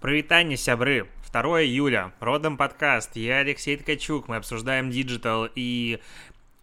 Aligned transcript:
Прывітанне, 0.00 0.56
сябры! 0.56 1.08
2 1.32 1.64
июля, 1.64 2.12
родом 2.20 2.56
подкаст, 2.56 3.16
я 3.16 3.38
Алексей 3.38 3.76
Ткачук, 3.76 4.28
мы 4.28 4.36
обсуждаем 4.36 4.90
digital, 4.92 5.48
и 5.52 5.98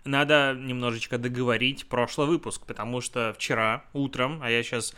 надо 0.05 0.55
немножечко 0.57 1.17
договорить 1.17 1.85
прошлый 1.87 2.27
выпуск, 2.27 2.65
потому 2.65 3.01
что 3.01 3.33
вчера 3.37 3.83
утром, 3.91 4.39
а 4.41 4.49
я 4.49 4.63
сейчас 4.63 4.95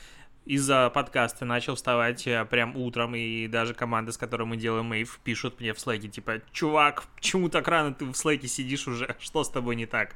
из-за 0.47 0.89
подкаста 0.89 1.44
начал 1.44 1.76
вставать 1.76 2.26
э, 2.26 2.46
прям 2.46 2.76
утром, 2.76 3.15
и 3.15 3.47
даже 3.47 3.73
команда, 3.73 4.12
с 4.12 4.17
которой 4.17 4.44
мы 4.44 4.55
делаем 4.55 4.85
Mave, 4.85 5.19
пишут 5.23 5.60
мне 5.60 5.73
в 5.73 5.79
Slack 5.79 5.99
е, 5.99 6.08
типа, 6.08 6.42
чувак, 6.51 7.04
почему 7.15 7.49
так 7.49 7.67
рано 7.67 7.94
ты 7.94 8.05
в 8.05 8.15
Slack 8.15 8.42
е 8.42 8.47
сидишь 8.47 8.87
уже, 8.87 9.15
что 9.19 9.44
с 9.44 9.49
тобой 9.49 9.76
не 9.76 9.86
так? 9.86 10.15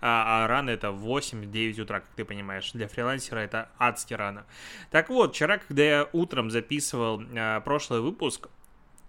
А, 0.00 0.44
а 0.44 0.46
рано 0.46 0.70
это 0.70 0.88
8-9 0.88 1.80
утра, 1.80 2.00
как 2.00 2.08
ты 2.14 2.24
понимаешь, 2.24 2.70
для 2.72 2.86
фрилансера 2.86 3.40
это 3.40 3.70
адски 3.76 4.14
рано. 4.14 4.46
Так 4.90 5.08
вот, 5.08 5.34
вчера, 5.34 5.58
когда 5.58 5.82
я 5.82 6.08
утром 6.12 6.50
записывал 6.50 7.20
а, 7.36 7.60
прошлый 7.60 8.00
выпуск, 8.00 8.48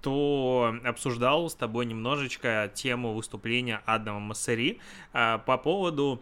то 0.02 0.76
обсуждал 0.84 1.50
с 1.50 1.56
тобой 1.56 1.86
немножечко 1.86 2.70
тему 2.74 3.14
выступления 3.14 3.82
Адама 3.86 4.20
Массери 4.20 4.82
а, 5.14 5.38
по 5.38 5.58
поводу 5.58 6.22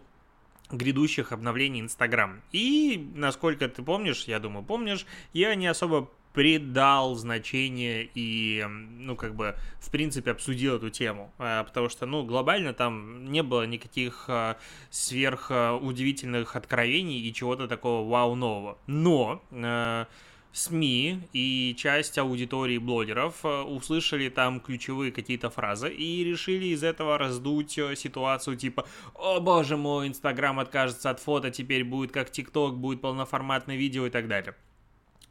грядущих 0.72 1.32
обновлений 1.32 1.80
Инстаграм. 1.80 2.40
И, 2.52 3.10
насколько 3.14 3.68
ты 3.68 3.82
помнишь, 3.82 4.24
я 4.24 4.38
думаю, 4.40 4.64
помнишь, 4.64 5.06
я 5.32 5.54
не 5.54 5.66
особо 5.66 6.10
придал 6.32 7.14
значение 7.14 8.08
и, 8.14 8.64
ну, 8.68 9.16
как 9.16 9.34
бы, 9.34 9.54
в 9.80 9.90
принципе, 9.90 10.30
обсудил 10.30 10.76
эту 10.76 10.90
тему, 10.90 11.32
а, 11.38 11.64
потому 11.64 11.88
что, 11.88 12.06
ну, 12.06 12.24
глобально 12.24 12.72
там 12.72 13.30
не 13.30 13.42
было 13.42 13.66
никаких 13.66 14.24
а, 14.28 14.56
сверх 14.90 15.50
удивительных 15.50 16.56
откровений 16.56 17.20
и 17.20 17.32
чего-то 17.34 17.68
такого 17.68 18.08
вау 18.08 18.34
нового. 18.34 18.78
Но 18.86 19.42
а, 19.52 20.06
СМИ 20.52 21.20
и 21.32 21.74
часть 21.78 22.18
аудитории 22.18 22.78
блогеров 22.78 23.44
э, 23.44 23.62
услышали 23.62 24.28
там 24.28 24.60
ключевые 24.60 25.10
какие-то 25.10 25.48
фразы 25.48 25.90
и 25.90 26.24
решили 26.24 26.66
из 26.66 26.82
этого 26.82 27.16
раздуть 27.16 27.78
э, 27.78 27.96
ситуацию 27.96 28.56
типа 28.56 28.86
«О 29.14 29.40
боже 29.40 29.76
мой, 29.76 30.08
Инстаграм 30.08 30.58
откажется 30.58 31.10
от 31.10 31.20
фото, 31.20 31.50
теперь 31.50 31.84
будет 31.84 32.12
как 32.12 32.30
ТикТок, 32.30 32.76
будет 32.76 33.00
полноформатное 33.00 33.76
видео» 33.76 34.06
и 34.06 34.10
так 34.10 34.28
далее. 34.28 34.54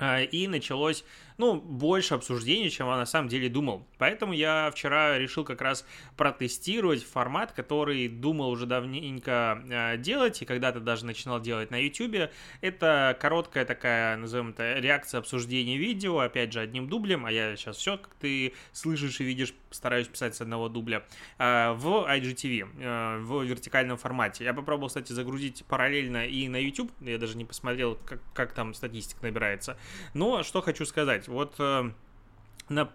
А, 0.02 0.22
и 0.22 0.48
началось 0.48 1.06
ну, 1.42 1.56
больше 1.56 2.14
обсуждений, 2.14 2.70
чем 2.70 2.86
я 2.88 2.97
на 2.97 3.08
самом 3.08 3.28
деле 3.28 3.50
думал. 3.50 3.88
Поэтому 3.97 4.31
я 4.31 4.70
вчера 4.70 5.17
решил 5.17 5.44
как 5.44 5.59
раз 5.59 5.88
протестировать 6.16 7.03
формат, 7.03 7.52
который 7.52 8.08
думал 8.08 8.52
уже 8.52 8.67
давненько 8.67 9.59
э, 9.67 9.98
делать, 9.98 10.39
и 10.44 10.45
когда-то 10.45 10.80
даже 10.80 11.03
начинал 11.03 11.42
делать 11.42 11.72
на 11.72 11.83
YouTube. 11.83 12.30
Это 12.61 13.17
короткая 13.20 13.66
такая, 13.66 14.17
назовем 14.17 14.52
это, 14.52 14.75
реакция 14.78 15.17
обсуждения 15.17 15.78
видео, 15.78 16.20
опять 16.20 16.53
же, 16.53 16.59
одним 16.59 16.88
дублем, 16.88 17.25
а 17.25 17.31
я 17.31 17.55
сейчас 17.55 17.78
все, 17.78 17.98
как 17.98 18.14
ты 18.20 18.53
слышишь 18.72 19.20
и 19.20 19.23
видишь, 19.23 19.55
стараюсь 19.72 20.08
писать 20.08 20.36
с 20.36 20.42
одного 20.42 20.70
дубля, 20.70 21.02
э, 21.39 21.72
в 21.72 22.08
IGTV, 22.08 22.67
э, 22.78 23.17
в 23.17 23.42
вертикальном 23.42 23.98
формате. 23.98 24.44
Я 24.44 24.53
попробовал, 24.53 24.89
кстати, 24.89 25.11
загрузить 25.11 25.66
параллельно 25.66 26.28
и 26.28 26.48
на 26.48 26.58
YouTube, 26.58 26.92
я 27.02 27.17
даже 27.17 27.36
не 27.36 27.45
посмотрел, 27.45 27.95
как, 28.05 28.20
как 28.36 28.53
там 28.53 28.76
статистика 28.76 29.23
набирается. 29.23 29.76
Но 30.14 30.44
что 30.44 30.61
хочу 30.61 30.86
сказать, 30.86 31.31
вот 31.32 31.56
э, 31.60 31.92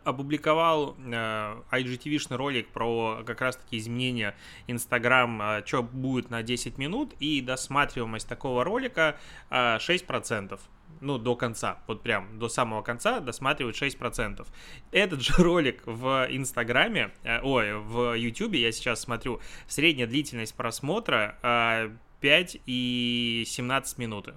опубликовал 0.05 0.97
э, 0.99 1.63
IGTV-шный 1.73 2.37
ролик 2.37 2.69
про 2.69 3.23
как 3.27 3.41
раз-таки 3.41 3.79
изменения 3.79 4.37
Instagram, 4.67 5.43
э, 5.43 5.63
что 5.65 5.83
будет 5.83 6.31
на 6.31 6.43
10 6.43 6.79
минут, 6.79 7.15
и 7.19 7.41
досматриваемость 7.41 8.29
такого 8.29 8.65
ролика 8.65 9.19
э, 9.51 9.77
6% 9.79 10.61
ну, 11.01 11.19
до 11.19 11.37
конца, 11.37 11.79
вот 11.87 12.03
прям 12.03 12.39
до 12.39 12.49
самого 12.49 12.83
конца 12.83 13.21
досматривают 13.21 13.77
6%. 13.77 14.47
Этот 14.93 15.21
же 15.21 15.35
ролик 15.37 15.83
в 15.87 16.27
Инстаграме, 16.31 17.13
э, 17.23 17.41
ой, 17.43 17.75
в 17.79 18.15
Ютубе, 18.15 18.61
я 18.61 18.73
сейчас 18.73 19.01
смотрю, 19.01 19.41
средняя 19.67 20.07
длительность 20.07 20.55
просмотра 20.55 21.39
э, 21.43 21.91
5 22.21 22.59
и 22.67 23.45
17 23.47 23.99
минуты 23.99 24.35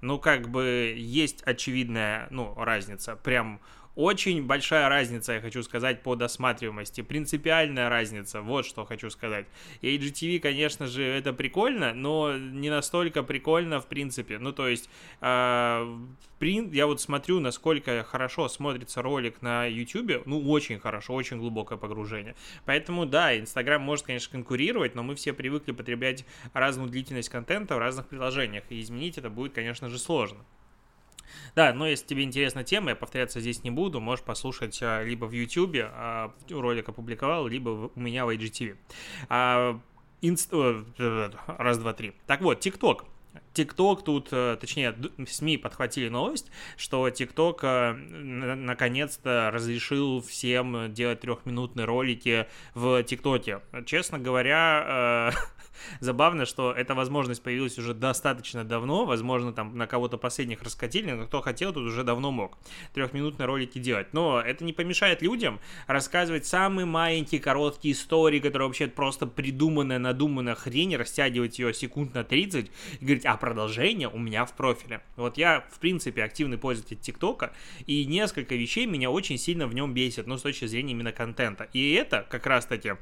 ну, 0.00 0.18
как 0.18 0.48
бы 0.48 0.94
есть 0.96 1.42
очевидная, 1.42 2.26
ну, 2.30 2.54
разница. 2.56 3.16
Прям 3.16 3.60
очень 3.96 4.44
большая 4.44 4.88
разница, 4.90 5.32
я 5.32 5.40
хочу 5.40 5.62
сказать, 5.62 6.02
по 6.02 6.14
досматриваемости. 6.14 7.00
Принципиальная 7.00 7.88
разница, 7.88 8.42
вот 8.42 8.66
что 8.66 8.84
хочу 8.84 9.08
сказать. 9.08 9.46
И 9.80 9.96
HGTV, 9.96 10.38
конечно 10.38 10.86
же, 10.86 11.02
это 11.02 11.32
прикольно, 11.32 11.94
но 11.94 12.36
не 12.36 12.68
настолько 12.68 13.22
прикольно 13.22 13.80
в 13.80 13.86
принципе. 13.86 14.38
Ну, 14.38 14.52
то 14.52 14.68
есть, 14.68 14.90
э, 15.22 15.96
я 16.40 16.86
вот 16.86 17.00
смотрю, 17.00 17.40
насколько 17.40 18.04
хорошо 18.04 18.48
смотрится 18.48 19.00
ролик 19.00 19.40
на 19.40 19.64
YouTube. 19.64 20.26
Ну, 20.26 20.46
очень 20.50 20.78
хорошо, 20.78 21.14
очень 21.14 21.38
глубокое 21.38 21.78
погружение. 21.78 22.36
Поэтому, 22.66 23.06
да, 23.06 23.38
Инстаграм 23.38 23.80
может, 23.80 24.04
конечно, 24.04 24.30
конкурировать, 24.30 24.94
но 24.94 25.02
мы 25.02 25.14
все 25.14 25.32
привыкли 25.32 25.72
потреблять 25.72 26.26
разную 26.52 26.90
длительность 26.90 27.30
контента 27.30 27.76
в 27.76 27.78
разных 27.78 28.08
приложениях. 28.08 28.64
И 28.68 28.78
изменить 28.80 29.16
это 29.16 29.30
будет, 29.30 29.54
конечно 29.54 29.88
же, 29.88 29.98
сложно. 29.98 30.44
Да, 31.54 31.72
но 31.72 31.86
если 31.86 32.06
тебе 32.06 32.22
интересна 32.22 32.64
тема, 32.64 32.90
я 32.90 32.96
повторяться 32.96 33.40
здесь 33.40 33.64
не 33.64 33.70
буду, 33.70 34.00
можешь 34.00 34.24
послушать 34.24 34.78
а, 34.82 35.02
либо 35.02 35.26
в 35.26 35.32
YouTube, 35.32 35.76
а, 35.82 36.32
ролик 36.50 36.88
опубликовал, 36.88 37.46
либо 37.46 37.90
у 37.94 38.00
меня 38.00 38.26
в 38.26 38.30
IGTV. 38.30 38.76
А, 39.28 39.80
инст... 40.20 40.52
Раз, 40.52 41.78
два, 41.78 41.92
три. 41.92 42.14
Так 42.26 42.40
вот, 42.40 42.60
ТикТок. 42.60 43.04
ТикТок 43.56 44.04
тут, 44.04 44.28
э, 44.32 44.58
точнее, 44.60 44.94
СМИ 45.26 45.56
подхватили 45.56 46.10
новость, 46.10 46.50
что 46.76 47.08
ТикТок 47.08 47.60
э, 47.64 47.92
наконец-то 47.92 49.50
разрешил 49.50 50.20
всем 50.20 50.92
делать 50.92 51.20
трехминутные 51.20 51.86
ролики 51.86 52.46
в 52.74 53.02
ТикТоке. 53.02 53.62
Честно 53.86 54.18
говоря, 54.18 55.32
э, 55.32 55.56
Забавно, 56.00 56.46
что 56.46 56.72
эта 56.72 56.94
возможность 56.94 57.42
появилась 57.42 57.78
уже 57.78 57.94
достаточно 57.94 58.64
давно, 58.64 59.04
возможно, 59.04 59.52
там 59.52 59.76
на 59.76 59.86
кого-то 59.86 60.18
последних 60.18 60.62
раскатили, 60.62 61.12
но 61.12 61.26
кто 61.26 61.40
хотел, 61.40 61.72
тут 61.72 61.84
уже 61.84 62.04
давно 62.04 62.30
мог 62.30 62.58
трехминутные 62.94 63.46
ролики 63.46 63.78
делать. 63.78 64.12
Но 64.12 64.40
это 64.40 64.64
не 64.64 64.72
помешает 64.72 65.22
людям 65.22 65.60
рассказывать 65.86 66.46
самые 66.46 66.86
маленькие 66.86 67.40
короткие 67.40 67.94
истории, 67.94 68.40
которые 68.40 68.68
вообще 68.68 68.86
просто 68.88 69.26
придуманная, 69.26 69.98
надуманная 69.98 70.54
хрень, 70.54 70.96
растягивать 70.96 71.58
ее 71.58 71.74
секунд 71.74 72.14
на 72.14 72.24
30 72.24 72.70
и 73.00 73.04
говорить, 73.04 73.26
а 73.26 73.36
продолжение 73.46 74.08
у 74.08 74.18
меня 74.18 74.44
в 74.44 74.54
профиле. 74.54 75.02
Вот 75.14 75.38
я, 75.38 75.64
в 75.70 75.78
принципе, 75.78 76.24
активный 76.24 76.58
пользователь 76.58 76.96
ТикТока, 76.96 77.52
и 77.86 78.04
несколько 78.04 78.56
вещей 78.56 78.86
меня 78.86 79.08
очень 79.08 79.38
сильно 79.38 79.68
в 79.68 79.74
нем 79.74 79.94
бесит, 79.94 80.26
ну, 80.26 80.36
с 80.36 80.42
точки 80.42 80.64
зрения 80.64 80.90
именно 80.90 81.12
контента. 81.12 81.68
И 81.72 81.92
это 81.92 82.26
как 82.28 82.44
раз-таки 82.46 82.94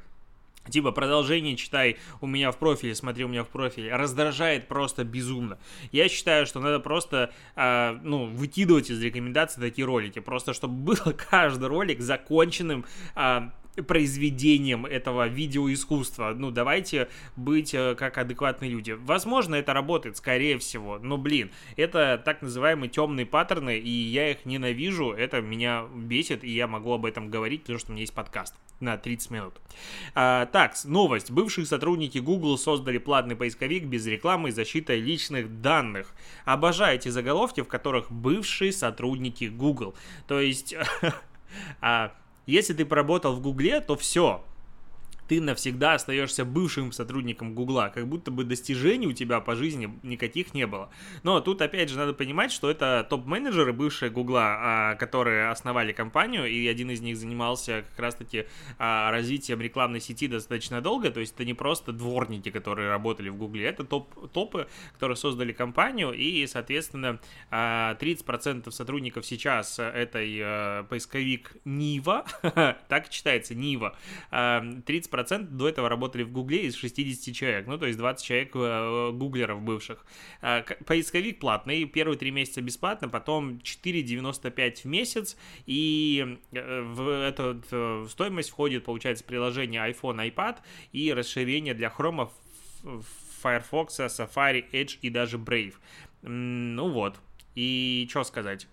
Типа 0.69 0.91
продолжение 0.91 1.55
читай 1.55 1.97
у 2.21 2.27
меня 2.27 2.51
в 2.51 2.57
профиле, 2.57 2.95
смотри 2.95 3.23
у 3.23 3.27
меня 3.27 3.43
в 3.43 3.49
профиле, 3.49 3.95
раздражает 3.95 4.67
просто 4.67 5.03
безумно. 5.03 5.59
Я 5.91 6.09
считаю, 6.09 6.47
что 6.47 6.59
надо 6.59 6.79
просто, 6.79 7.31
э, 7.55 7.99
ну, 8.01 8.25
выкидывать 8.25 8.89
из 8.89 8.99
рекомендаций 9.01 9.61
такие 9.61 9.85
ролики, 9.85 10.19
просто 10.19 10.53
чтобы 10.53 10.73
был 10.95 11.13
каждый 11.29 11.67
ролик 11.67 12.01
законченным 12.01 12.85
э, 13.15 13.49
произведением 13.81 14.85
этого 14.85 15.27
видеоискусства. 15.27 16.33
Ну, 16.35 16.51
давайте 16.51 17.09
быть 17.35 17.73
э, 17.73 17.95
как 17.95 18.17
адекватные 18.17 18.71
люди. 18.71 18.91
Возможно, 18.91 19.55
это 19.55 19.73
работает, 19.73 20.17
скорее 20.17 20.57
всего, 20.59 20.99
но, 20.99 21.17
блин, 21.17 21.51
это 21.75 22.21
так 22.23 22.41
называемые 22.41 22.89
темные 22.89 23.25
паттерны, 23.25 23.77
и 23.77 23.89
я 23.89 24.31
их 24.31 24.45
ненавижу, 24.45 25.11
это 25.11 25.41
меня 25.41 25.85
бесит, 25.93 26.43
и 26.43 26.51
я 26.51 26.67
могу 26.67 26.93
об 26.93 27.05
этом 27.05 27.29
говорить, 27.29 27.61
потому 27.61 27.79
что 27.79 27.89
у 27.89 27.93
меня 27.93 28.01
есть 28.01 28.13
подкаст 28.13 28.55
на 28.79 28.97
30 28.97 29.31
минут. 29.31 29.61
А, 30.13 30.45
так, 30.47 30.73
новость. 30.83 31.31
Бывшие 31.31 31.65
сотрудники 31.65 32.17
Google 32.17 32.57
создали 32.57 32.97
платный 32.97 33.35
поисковик 33.35 33.85
без 33.85 34.05
рекламы 34.05 34.49
и 34.49 34.51
защиты 34.51 34.99
личных 34.99 35.61
данных. 35.61 36.13
Обожаю 36.45 36.95
эти 36.95 37.09
заголовки, 37.09 37.61
в 37.61 37.67
которых 37.67 38.11
бывшие 38.11 38.71
сотрудники 38.71 39.45
Google. 39.45 39.95
То 40.27 40.39
есть... 40.39 40.75
если 42.45 42.73
ты 42.73 42.85
поработал 42.85 43.35
в 43.35 43.41
Гугле, 43.41 43.81
то 43.81 43.95
все, 43.95 44.43
ты 45.27 45.41
навсегда 45.41 45.93
остаешься 45.95 46.45
бывшим 46.45 46.91
сотрудником 46.91 47.55
Гугла, 47.55 47.91
как 47.93 48.07
будто 48.07 48.31
бы 48.31 48.43
достижений 48.43 49.07
у 49.07 49.13
тебя 49.13 49.39
по 49.39 49.55
жизни 49.55 49.89
никаких 50.03 50.53
не 50.53 50.67
было. 50.67 50.89
Но 51.23 51.39
тут 51.41 51.61
опять 51.61 51.89
же 51.89 51.97
надо 51.97 52.13
понимать, 52.13 52.51
что 52.51 52.69
это 52.69 53.05
топ-менеджеры 53.09 53.73
бывшие 53.73 54.11
Гугла, 54.11 54.57
а, 54.57 54.95
которые 54.95 55.49
основали 55.49 55.91
компанию, 55.93 56.45
и 56.45 56.67
один 56.67 56.91
из 56.91 57.01
них 57.01 57.17
занимался 57.17 57.85
как 57.89 57.99
раз-таки 57.99 58.45
а, 58.77 59.11
развитием 59.11 59.61
рекламной 59.61 59.99
сети 59.99 60.27
достаточно 60.27 60.81
долго, 60.81 61.09
то 61.09 61.19
есть 61.19 61.33
это 61.33 61.45
не 61.45 61.53
просто 61.53 61.91
дворники, 61.91 62.51
которые 62.51 62.89
работали 62.89 63.29
в 63.29 63.37
Гугле, 63.37 63.65
это 63.65 63.83
топ 63.83 64.05
топы, 64.31 64.67
которые 64.93 65.15
создали 65.15 65.53
компанию, 65.53 66.13
и, 66.13 66.45
соответственно, 66.47 67.19
30% 67.51 68.63
а, 68.67 68.71
сотрудников 68.71 69.25
сейчас 69.25 69.79
этой 69.79 70.83
поисковик 70.85 71.55
Нива, 71.65 72.25
так 72.89 73.09
читается, 73.09 73.55
Нива, 73.55 73.95
30% 74.31 75.14
70% 75.15 75.45
до 75.49 75.69
этого 75.69 75.89
работали 75.89 76.23
в 76.23 76.31
Гугле 76.31 76.65
из 76.65 76.75
60 76.75 77.35
человек, 77.35 77.67
ну, 77.67 77.77
то 77.77 77.85
есть 77.85 77.97
20 77.97 78.25
человек 78.25 78.51
э, 78.55 79.11
гуглеров 79.13 79.61
бывших. 79.61 80.05
А, 80.41 80.63
поисковик 80.85 81.39
платный, 81.39 81.85
первые 81.85 82.17
три 82.17 82.31
месяца 82.31 82.61
бесплатно, 82.61 83.09
потом 83.09 83.57
4,95 83.57 84.81
в 84.83 84.85
месяц, 84.85 85.37
и 85.65 86.37
э, 86.51 86.81
в 86.81 87.09
эту 87.09 87.61
в 87.71 88.09
стоимость 88.09 88.49
входит, 88.49 88.85
получается, 88.85 89.23
приложение 89.23 89.81
iPhone, 89.89 90.31
iPad 90.31 90.57
и 90.91 91.13
расширение 91.13 91.73
для 91.73 91.93
Chrome, 91.95 92.29
Firefox, 93.41 93.99
Safari, 93.99 94.65
Edge 94.71 94.97
и 95.01 95.09
даже 95.09 95.37
Brave. 95.37 95.75
Ну 96.21 96.89
вот. 96.89 97.19
И 97.55 98.07
что 98.09 98.23
сказать? 98.23 98.67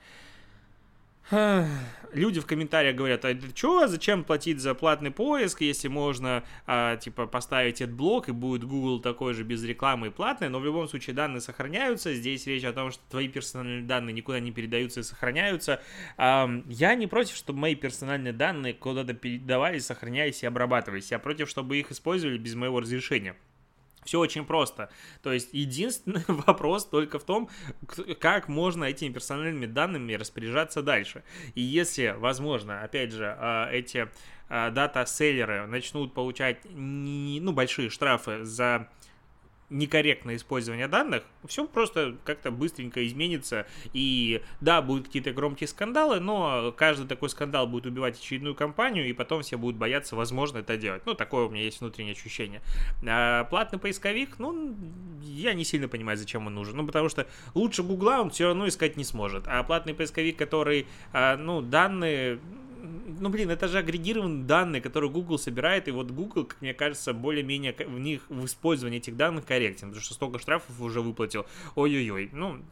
Люди 1.31 2.41
в 2.41 2.47
комментариях 2.47 2.95
говорят, 2.95 3.25
а 3.25 3.35
что, 3.55 3.87
зачем 3.87 4.23
платить 4.23 4.61
за 4.61 4.75
платный 4.75 5.11
поиск, 5.11 5.63
если 5.63 5.89
можно, 5.89 6.45
а, 6.67 6.97
типа, 6.97 7.27
поставить 7.27 7.81
этот 7.81 7.95
блок 7.95 8.29
и 8.29 8.33
будет 8.33 8.65
Google 8.65 9.01
такой 9.01 9.33
же 9.33 9.43
без 9.43 9.65
рекламы 9.65 10.09
и 10.09 10.11
платный, 10.11 10.51
но 10.51 10.59
в 10.59 10.65
любом 10.65 10.89
случае 10.89 11.17
данные 11.17 11.41
сохраняются, 11.41 12.13
здесь 12.13 12.47
речь 12.47 12.65
о 12.65 12.75
том, 12.75 12.91
что 12.91 13.03
твои 13.09 13.29
персональные 13.29 13.85
данные 13.85 14.13
никуда 14.13 14.41
не 14.41 14.53
передаются 14.53 15.01
и 15.01 15.05
сохраняются. 15.05 15.81
А, 16.19 16.51
я 16.67 16.95
не 16.95 17.07
против, 17.07 17.35
чтобы 17.35 17.61
мои 17.61 17.75
персональные 17.77 18.35
данные 18.35 18.75
куда-то 18.75 19.15
передавались, 19.15 19.87
сохранялись 19.87 20.43
и 20.43 20.47
обрабатывались, 20.47 21.11
я 21.13 21.19
против, 21.19 21.49
чтобы 21.49 21.79
их 21.79 21.91
использовали 21.91 22.37
без 22.37 22.55
моего 22.55 22.81
разрешения. 22.81 23.37
Все 24.05 24.19
очень 24.19 24.45
просто. 24.45 24.91
То 25.23 25.33
есть 25.33 25.51
единственный 25.53 26.25
вопрос 26.29 26.87
только 26.87 27.19
в 27.19 27.25
том, 27.25 27.49
как 28.21 28.49
можно 28.49 28.85
этими 28.85 29.13
персональными 29.13 29.67
данными 29.67 30.15
распоряжаться 30.15 30.83
дальше. 30.83 31.23
И 31.55 31.61
если, 31.61 32.15
возможно, 32.19 32.83
опять 32.83 33.13
же, 33.13 33.37
а, 33.39 33.71
эти 33.71 34.09
а, 34.49 34.71
дата-селлеры 34.71 35.67
начнут 35.67 36.15
получать 36.15 36.59
ну, 36.65 37.53
большие 37.53 37.91
штрафы 37.91 38.45
за 38.45 38.89
некорректное 39.73 40.37
использование 40.37 40.87
данных, 40.87 41.25
все 41.47 41.67
просто 41.67 42.17
как-то 42.25 42.51
быстренько 42.51 43.05
изменится. 43.07 43.67
И 43.93 44.43
да, 44.61 44.83
будут 44.83 45.07
какие-то 45.07 45.33
громкие 45.33 45.69
скандалы, 45.69 46.21
но 46.21 46.73
каждый 46.77 47.07
такой 47.07 47.31
скандал 47.31 47.67
будет 47.67 47.87
убивать 47.87 48.19
очередную 48.19 48.55
компанию, 48.55 49.09
и 49.09 49.13
потом 49.13 49.43
все 49.43 49.57
будут 49.57 49.77
бояться, 49.77 50.15
возможно, 50.15 50.59
это 50.59 50.77
делать. 50.77 51.03
Ну, 51.07 51.15
такое 51.15 51.47
у 51.47 51.51
меня 51.51 51.63
есть 51.63 51.81
внутреннее 51.81 52.13
ощущение. 52.13 52.61
А 53.07 53.45
платный 53.45 53.79
поисковик, 53.79 54.39
ну, 54.39 54.77
я 55.23 55.55
не 55.55 55.65
сильно 55.65 55.89
понимаю, 55.89 56.19
зачем 56.19 56.47
он 56.47 56.55
нужен. 56.55 56.77
Ну, 56.77 56.87
потому 56.87 57.09
что 57.09 57.27
лучше 57.55 57.83
Гугла 57.83 58.21
он 58.21 58.31
все 58.31 58.49
равно 58.49 58.69
искать 58.69 58.97
не 58.97 59.05
сможет. 59.05 59.45
А 59.47 59.63
платный 59.63 59.95
поисковик, 59.95 60.37
который, 60.37 60.87
а, 61.13 61.37
ну, 61.37 61.63
данные 61.63 62.39
ну, 62.82 63.29
блин, 63.29 63.50
это 63.50 63.69
же 63.69 63.79
агрегированные 63.79 64.44
данные, 64.44 64.82
которые 64.82 65.11
Google 65.11 65.38
собирает, 65.38 65.88
и 65.88 65.90
вот 65.90 66.11
Google, 66.11 66.44
как 66.44 66.61
мне 66.61 66.75
кажется, 66.75 67.12
более-менее 67.12 67.73
в 67.73 67.99
них, 67.99 68.23
в 68.29 68.44
использовании 68.44 68.99
этих 68.99 69.17
данных 69.17 69.46
корректен, 69.46 69.88
потому 69.88 70.02
что 70.02 70.14
столько 70.14 70.38
штрафов 70.38 70.81
уже 70.81 71.00
выплатил. 71.00 71.46
Ой-ой-ой, 71.75 72.31
ну, 72.32 72.62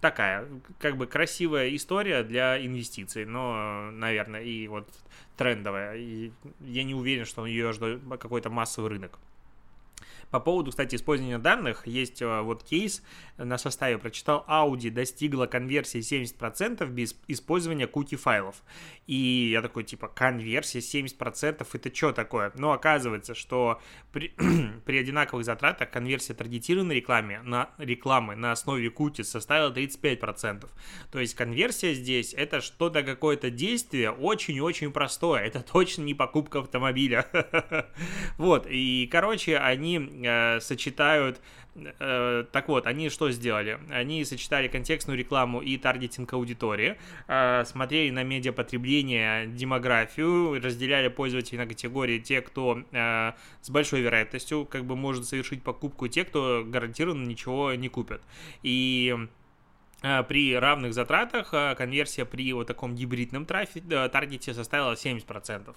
такая, 0.00 0.46
как 0.78 0.96
бы 0.96 1.06
красивая 1.06 1.74
история 1.74 2.22
для 2.22 2.64
инвестиций, 2.64 3.24
но, 3.24 3.90
наверное, 3.92 4.42
и 4.42 4.68
вот 4.68 4.88
трендовая. 5.36 5.96
И 5.96 6.30
я 6.60 6.84
не 6.84 6.94
уверен, 6.94 7.24
что 7.24 7.46
ее 7.46 7.72
ждет 7.72 8.02
какой-то 8.20 8.50
массовый 8.50 8.90
рынок. 8.90 9.18
По 10.30 10.40
поводу, 10.40 10.70
кстати, 10.70 10.96
использования 10.96 11.38
данных, 11.38 11.86
есть 11.86 12.22
э, 12.22 12.40
вот 12.40 12.64
кейс 12.64 13.02
на 13.36 13.58
составе, 13.58 13.98
прочитал, 13.98 14.44
Audi 14.48 14.90
достигла 14.90 15.46
конверсии 15.46 16.00
70% 16.00 16.86
без 16.88 17.16
использования 17.28 17.86
куки 17.86 18.16
файлов. 18.16 18.62
И 19.06 19.50
я 19.52 19.62
такой, 19.62 19.84
типа, 19.84 20.08
конверсия 20.08 20.78
70%, 20.78 21.66
это 21.72 21.94
что 21.94 22.12
такое? 22.12 22.52
Но 22.54 22.72
оказывается, 22.72 23.34
что 23.34 23.80
при, 24.12 24.34
при 24.84 24.98
одинаковых 24.98 25.44
затратах 25.44 25.90
конверсия 25.90 26.34
таргетированной 26.34 26.96
рекламе 26.96 27.40
на 27.42 27.70
рекламы 27.78 28.34
на 28.36 28.52
основе 28.52 28.90
кути 28.90 29.22
составила 29.22 29.72
35%. 29.72 30.68
То 31.10 31.18
есть 31.18 31.34
конверсия 31.34 31.94
здесь 31.94 32.34
это 32.34 32.60
что-то, 32.60 33.02
какое-то 33.02 33.50
действие 33.50 34.10
очень-очень 34.10 34.92
простое. 34.92 35.42
Это 35.42 35.60
точно 35.60 36.02
не 36.02 36.14
покупка 36.14 36.60
автомобиля. 36.60 37.26
Вот, 38.38 38.66
и, 38.68 39.08
короче, 39.10 39.56
они 39.58 39.98
э, 40.22 40.60
сочетают 40.60 41.40
э, 41.74 42.44
так 42.52 42.68
вот, 42.68 42.86
они 42.86 43.08
что 43.08 43.30
сделали? 43.30 43.78
Они 43.90 44.24
сочетали 44.24 44.68
контекстную 44.68 45.18
рекламу 45.18 45.60
и 45.60 45.76
таргетинг 45.76 46.32
аудитории, 46.32 46.96
э, 47.28 47.64
смотрели 47.64 48.10
на 48.10 48.22
медиапотребление, 48.22 49.46
демографию, 49.46 50.60
разделяли 50.62 51.08
пользователей 51.08 51.58
на 51.58 51.66
категории 51.66 52.18
те, 52.18 52.40
кто 52.40 52.82
э, 52.92 53.32
с 53.60 53.70
большой 53.70 54.00
вероятностью 54.02 54.64
как 54.64 54.84
бы 54.84 54.96
может 54.96 55.26
совершить 55.26 55.62
покупку, 55.62 56.08
те, 56.08 56.24
кто 56.24 56.64
гарантированно 56.66 57.26
ничего 57.26 57.74
не 57.74 57.88
купят. 57.88 58.22
И 58.62 59.16
при 60.28 60.54
равных 60.54 60.92
затратах 60.92 61.54
э, 61.54 61.74
конверсия 61.76 62.26
при 62.26 62.52
вот 62.52 62.66
таком 62.66 62.94
гибридном 62.94 63.46
трафике, 63.46 63.86
э, 63.88 64.08
таргете 64.10 64.52
составила 64.52 64.92
70%. 64.92 65.74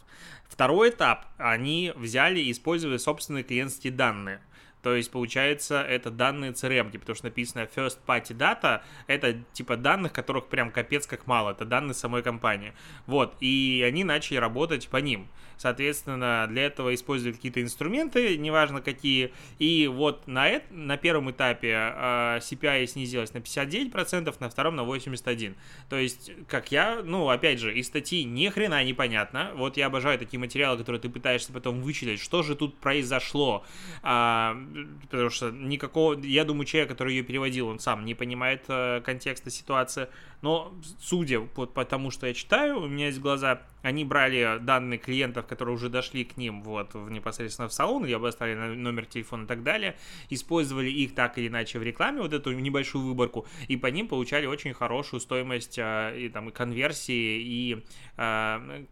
Второй 0.50 0.89
этап, 0.89 1.27
они 1.38 1.94
взяли 1.95 2.41
и 2.41 2.51
использовали 2.51 2.97
собственные 2.97 3.45
клиентские 3.45 3.94
данные. 3.94 4.41
То 4.87 4.95
есть, 4.95 5.11
получается, 5.11 5.81
это 5.81 6.09
данные 6.11 6.53
CRM, 6.53 6.97
потому 6.97 7.13
что 7.13 7.25
написано 7.25 7.67
first 7.75 7.97
party 8.07 8.33
data, 8.33 8.83
это 9.07 9.33
типа 9.51 9.75
данных, 9.75 10.13
которых 10.13 10.47
прям 10.47 10.71
капец 10.71 11.05
как 11.05 11.27
мало, 11.27 11.51
это 11.51 11.65
данные 11.65 11.93
самой 11.93 12.23
компании. 12.23 12.71
Вот, 13.05 13.35
и 13.41 13.83
они 13.85 14.05
начали 14.05 14.37
работать 14.37 14.87
по 14.87 14.95
ним. 14.95 15.27
Соответственно, 15.57 16.45
для 16.49 16.67
этого 16.67 16.93
использовали 16.93 17.33
какие-то 17.33 17.61
инструменты, 17.61 18.37
неважно 18.37 18.81
какие. 18.81 19.33
И 19.57 19.87
вот 19.87 20.27
на, 20.27 20.47
это, 20.47 20.71
на 20.71 20.97
первом 20.97 21.31
этапе 21.31 21.69
э, 21.69 22.37
CPI 22.37 22.85
снизилась 22.85 23.33
на 23.33 23.39
59%, 23.39 24.35
на 24.39 24.49
втором 24.49 24.75
на 24.75 24.81
81%. 24.81 25.55
То 25.89 25.97
есть, 25.97 26.31
как 26.47 26.71
я, 26.71 27.01
ну, 27.03 27.29
опять 27.29 27.59
же, 27.59 27.75
из 27.75 27.87
статьи 27.87 28.23
ни 28.23 28.47
хрена 28.49 28.83
непонятно. 28.83 29.51
Вот 29.55 29.77
я 29.77 29.87
обожаю 29.87 30.19
такие 30.19 30.39
материалы, 30.39 30.77
которые 30.77 31.01
ты 31.01 31.09
пытаешься 31.09 31.51
потом 31.51 31.81
вычислить, 31.81 32.19
что 32.19 32.43
же 32.43 32.55
тут 32.55 32.77
произошло. 32.77 33.65
А, 34.03 34.55
потому 35.01 35.29
что 35.29 35.51
никакого, 35.51 36.19
я 36.21 36.45
думаю, 36.45 36.65
человек, 36.65 36.89
который 36.89 37.15
ее 37.15 37.24
переводил, 37.24 37.68
он 37.68 37.79
сам 37.79 38.06
не 38.06 38.15
понимает 38.15 38.63
э, 38.68 39.01
контекста 39.01 39.50
ситуации. 39.50 40.07
Но 40.41 40.74
судя 41.00 41.39
вот 41.39 41.74
по 41.74 41.85
тому, 41.85 42.12
что 42.12 42.27
я 42.27 42.33
читаю, 42.33 42.81
у 42.81 42.88
меня 42.88 43.07
есть 43.07 43.19
глаза, 43.19 43.63
они 43.81 44.06
брали 44.06 44.59
данные 44.62 45.00
клиентов, 45.00 45.47
которые 45.47 45.75
уже 45.75 45.89
дошли 45.89 46.24
к 46.24 46.38
ним 46.38 46.62
вот 46.62 46.94
в, 46.94 47.09
непосредственно 47.09 47.68
в 47.68 47.74
салон, 47.74 48.06
я 48.06 48.19
бы 48.19 48.27
оставили 48.27 48.75
номер 48.75 49.06
телефона 49.06 49.44
и 49.44 49.47
так 49.47 49.63
далее, 49.63 49.97
использовали 50.29 50.89
их 50.89 51.15
так 51.15 51.38
или 51.38 51.47
иначе 51.47 51.80
в 51.80 51.83
рекламе, 51.83 52.21
вот 52.21 52.33
эту 52.33 52.53
небольшую 52.53 53.06
выборку, 53.06 53.47
и 53.68 53.77
по 53.77 53.88
ним 53.88 54.07
получали 54.07 54.45
очень 54.45 54.73
хорошую 54.73 55.19
стоимость 55.19 55.80
а, 55.80 56.15
и 56.15 56.30
там 56.30 56.50
и 56.50 56.51
конверсии, 56.51 57.41
и 57.41 57.83
а, 58.18 58.85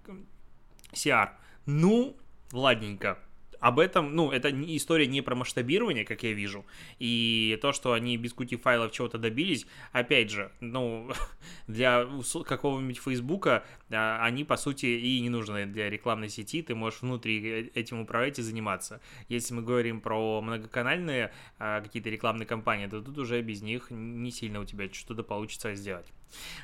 CR. 0.94 1.30
Ну, 1.66 2.18
ладненько 2.52 3.19
об 3.66 3.80
этом, 3.80 4.16
ну, 4.16 4.30
это 4.30 4.52
история 4.52 5.07
не 5.07 5.22
про 5.22 5.34
масштабирование, 5.34 6.06
как 6.06 6.22
я 6.22 6.34
вижу, 6.34 6.68
и 7.00 7.57
то, 7.64 7.74
что 7.74 7.94
они 7.94 8.16
без 8.16 8.31
кути 8.31 8.57
файлов 8.57 8.92
чего-то 8.92 9.18
добились, 9.18 9.66
опять 9.92 10.30
же, 10.30 10.52
ну, 10.60 11.10
для 11.68 12.07
какого-нибудь 12.45 13.00
Фейсбука 13.00 13.66
а, 13.90 14.24
они, 14.24 14.44
по 14.44 14.56
сути, 14.56 14.86
и 14.86 15.19
не 15.19 15.30
нужны 15.30 15.66
для 15.66 15.90
рекламной 15.90 16.30
сети, 16.30 16.62
ты 16.62 16.76
можешь 16.76 17.02
внутри 17.02 17.72
этим 17.74 18.02
управлять 18.02 18.38
и 18.38 18.44
заниматься. 18.44 19.02
Если 19.30 19.56
мы 19.56 19.64
говорим 19.64 20.00
про 20.00 20.42
многоканальные 20.42 21.34
а, 21.57 21.81
какие-то 21.81 22.12
рекламные 22.12 22.45
кампании, 22.45 22.86
то 22.86 23.02
тут 23.02 23.18
уже 23.18 23.42
без 23.42 23.64
них 23.64 23.88
не 23.90 24.30
сильно 24.30 24.60
у 24.60 24.66
тебя 24.66 24.88
что-то 24.94 25.24
получится 25.24 25.74
сделать. 25.74 26.06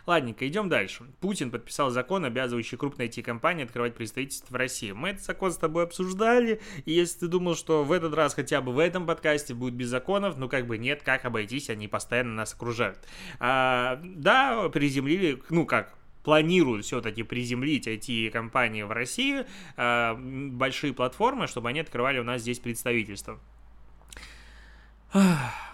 Ладненько, 0.05 0.47
идем 0.47 0.69
дальше. 0.69 1.05
Путин 1.19 1.51
подписал 1.51 1.89
закон, 1.91 2.25
обязывающий 2.25 2.77
крупные 2.77 3.09
IT-компании 3.09 3.63
открывать 3.63 3.95
представительство 3.95 4.53
в 4.53 4.55
России. 4.55 4.91
Мы 4.91 5.09
этот 5.09 5.23
закон 5.23 5.51
с 5.51 5.57
тобой 5.57 5.83
обсуждали, 5.83 6.61
и 6.85 6.91
если 6.91 7.19
ты 7.19 7.27
думал, 7.27 7.55
что 7.55 7.83
в 7.83 7.91
этот 7.91 8.13
раз 8.13 8.33
хотя 8.33 8.61
бы 8.61 8.71
в 8.71 8.79
этом 8.79 9.05
подкасте 9.05 9.53
будет 9.53 9.73
без 9.73 9.87
законов, 9.89 10.37
ну 10.37 10.49
как 10.49 10.67
бы 10.67 10.77
нет, 10.77 11.03
как 11.03 11.25
обойтись, 11.25 11.69
они 11.69 11.87
постоянно 11.87 12.33
нас 12.33 12.53
окружают. 12.53 12.99
А, 13.39 13.99
да, 14.03 14.69
приземлили, 14.69 15.41
ну 15.49 15.65
как, 15.65 15.95
планируют 16.23 16.85
все-таки 16.85 17.23
приземлить 17.23 17.87
IT-компании 17.87 18.83
в 18.83 18.91
России, 18.91 19.45
э, 19.77 20.13
большие 20.15 20.93
платформы, 20.93 21.47
чтобы 21.47 21.69
они 21.69 21.79
открывали 21.79 22.19
у 22.19 22.23
нас 22.23 22.41
здесь 22.41 22.59
представительство. 22.59 23.39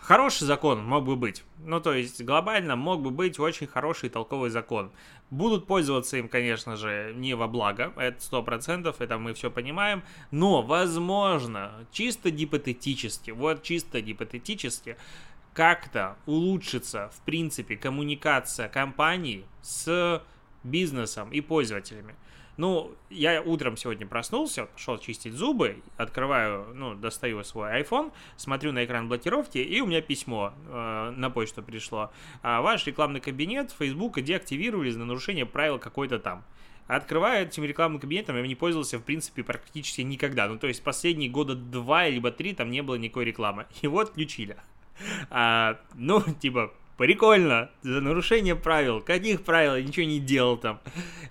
Хороший 0.02 0.46
закон 0.46 0.86
мог 0.86 1.04
бы 1.04 1.16
быть. 1.16 1.44
Ну, 1.60 1.82
то 1.82 1.94
есть, 1.94 2.24
глобально 2.24 2.76
мог 2.76 3.02
бы 3.02 3.12
быть 3.12 3.38
очень 3.40 3.68
хороший 3.68 4.10
толковый 4.10 4.50
закон. 4.50 4.90
Будут 5.30 5.68
пользоваться 5.68 6.16
им, 6.18 6.30
конечно 6.30 6.78
же, 6.78 7.14
не 7.14 7.34
во 7.34 7.48
благо, 7.48 7.92
это 7.98 8.22
сто 8.22 8.42
процентов, 8.42 9.02
это 9.02 9.18
мы 9.18 9.34
все 9.34 9.52
понимаем, 9.52 10.04
но, 10.32 10.62
возможно, 10.62 11.74
чисто 11.92 12.32
гипотетически, 12.32 13.32
вот 13.32 13.64
чисто 13.64 14.00
гипотетически, 14.00 14.96
как-то 15.54 16.16
улучшится, 16.26 17.12
в 17.14 17.20
принципе, 17.26 17.76
коммуникация 17.76 18.70
компаний 18.70 19.44
с 19.62 20.24
бизнесом 20.64 21.32
и 21.32 21.42
пользователями. 21.42 22.16
Ну, 22.58 22.92
я 23.12 23.42
утром 23.42 23.78
сегодня 23.78 24.08
проснулся, 24.08 24.66
пошел 24.66 24.98
чистить 24.98 25.34
зубы, 25.34 25.78
открываю, 25.96 26.74
ну, 26.74 26.96
достаю 26.96 27.44
свой 27.44 27.82
iPhone, 27.82 28.12
смотрю 28.36 28.72
на 28.72 28.84
экран 28.84 29.08
блокировки, 29.08 29.60
и 29.60 29.80
у 29.80 29.86
меня 29.86 30.02
письмо 30.02 30.54
э, 30.68 31.14
на 31.16 31.30
почту 31.30 31.62
пришло. 31.62 32.12
А 32.42 32.62
ваш 32.62 32.88
рекламный 32.88 33.20
кабинет 33.20 33.72
Facebook 33.78 34.20
деактивировали 34.22 34.90
за 34.90 35.00
нарушение 35.00 35.46
правил 35.46 35.78
какой-то 35.78 36.18
там. 36.18 36.44
Открываю 36.88 37.46
этим 37.46 37.64
рекламным 37.64 38.00
кабинетом, 38.00 38.38
я 38.38 38.48
не 38.48 38.56
пользовался, 38.56 38.98
в 38.98 39.04
принципе, 39.04 39.44
практически 39.44 40.02
никогда. 40.02 40.48
Ну, 40.48 40.58
то 40.58 40.68
есть 40.68 40.84
последние 40.84 41.30
года 41.30 41.54
два 41.54 42.08
либо 42.08 42.32
три 42.32 42.54
там 42.54 42.72
не 42.72 42.82
было 42.82 42.96
никакой 42.96 43.26
рекламы. 43.26 43.68
И 43.82 43.88
вот 43.88 44.10
включили. 44.10 44.58
А, 45.30 45.80
ну, 45.94 46.22
типа, 46.40 46.74
прикольно, 46.98 47.70
за 47.82 48.02
нарушение 48.02 48.56
правил. 48.56 49.02
Каких 49.02 49.44
правил? 49.44 49.82
Ничего 49.84 50.06
не 50.06 50.20
делал 50.20 50.58
там. 50.58 50.80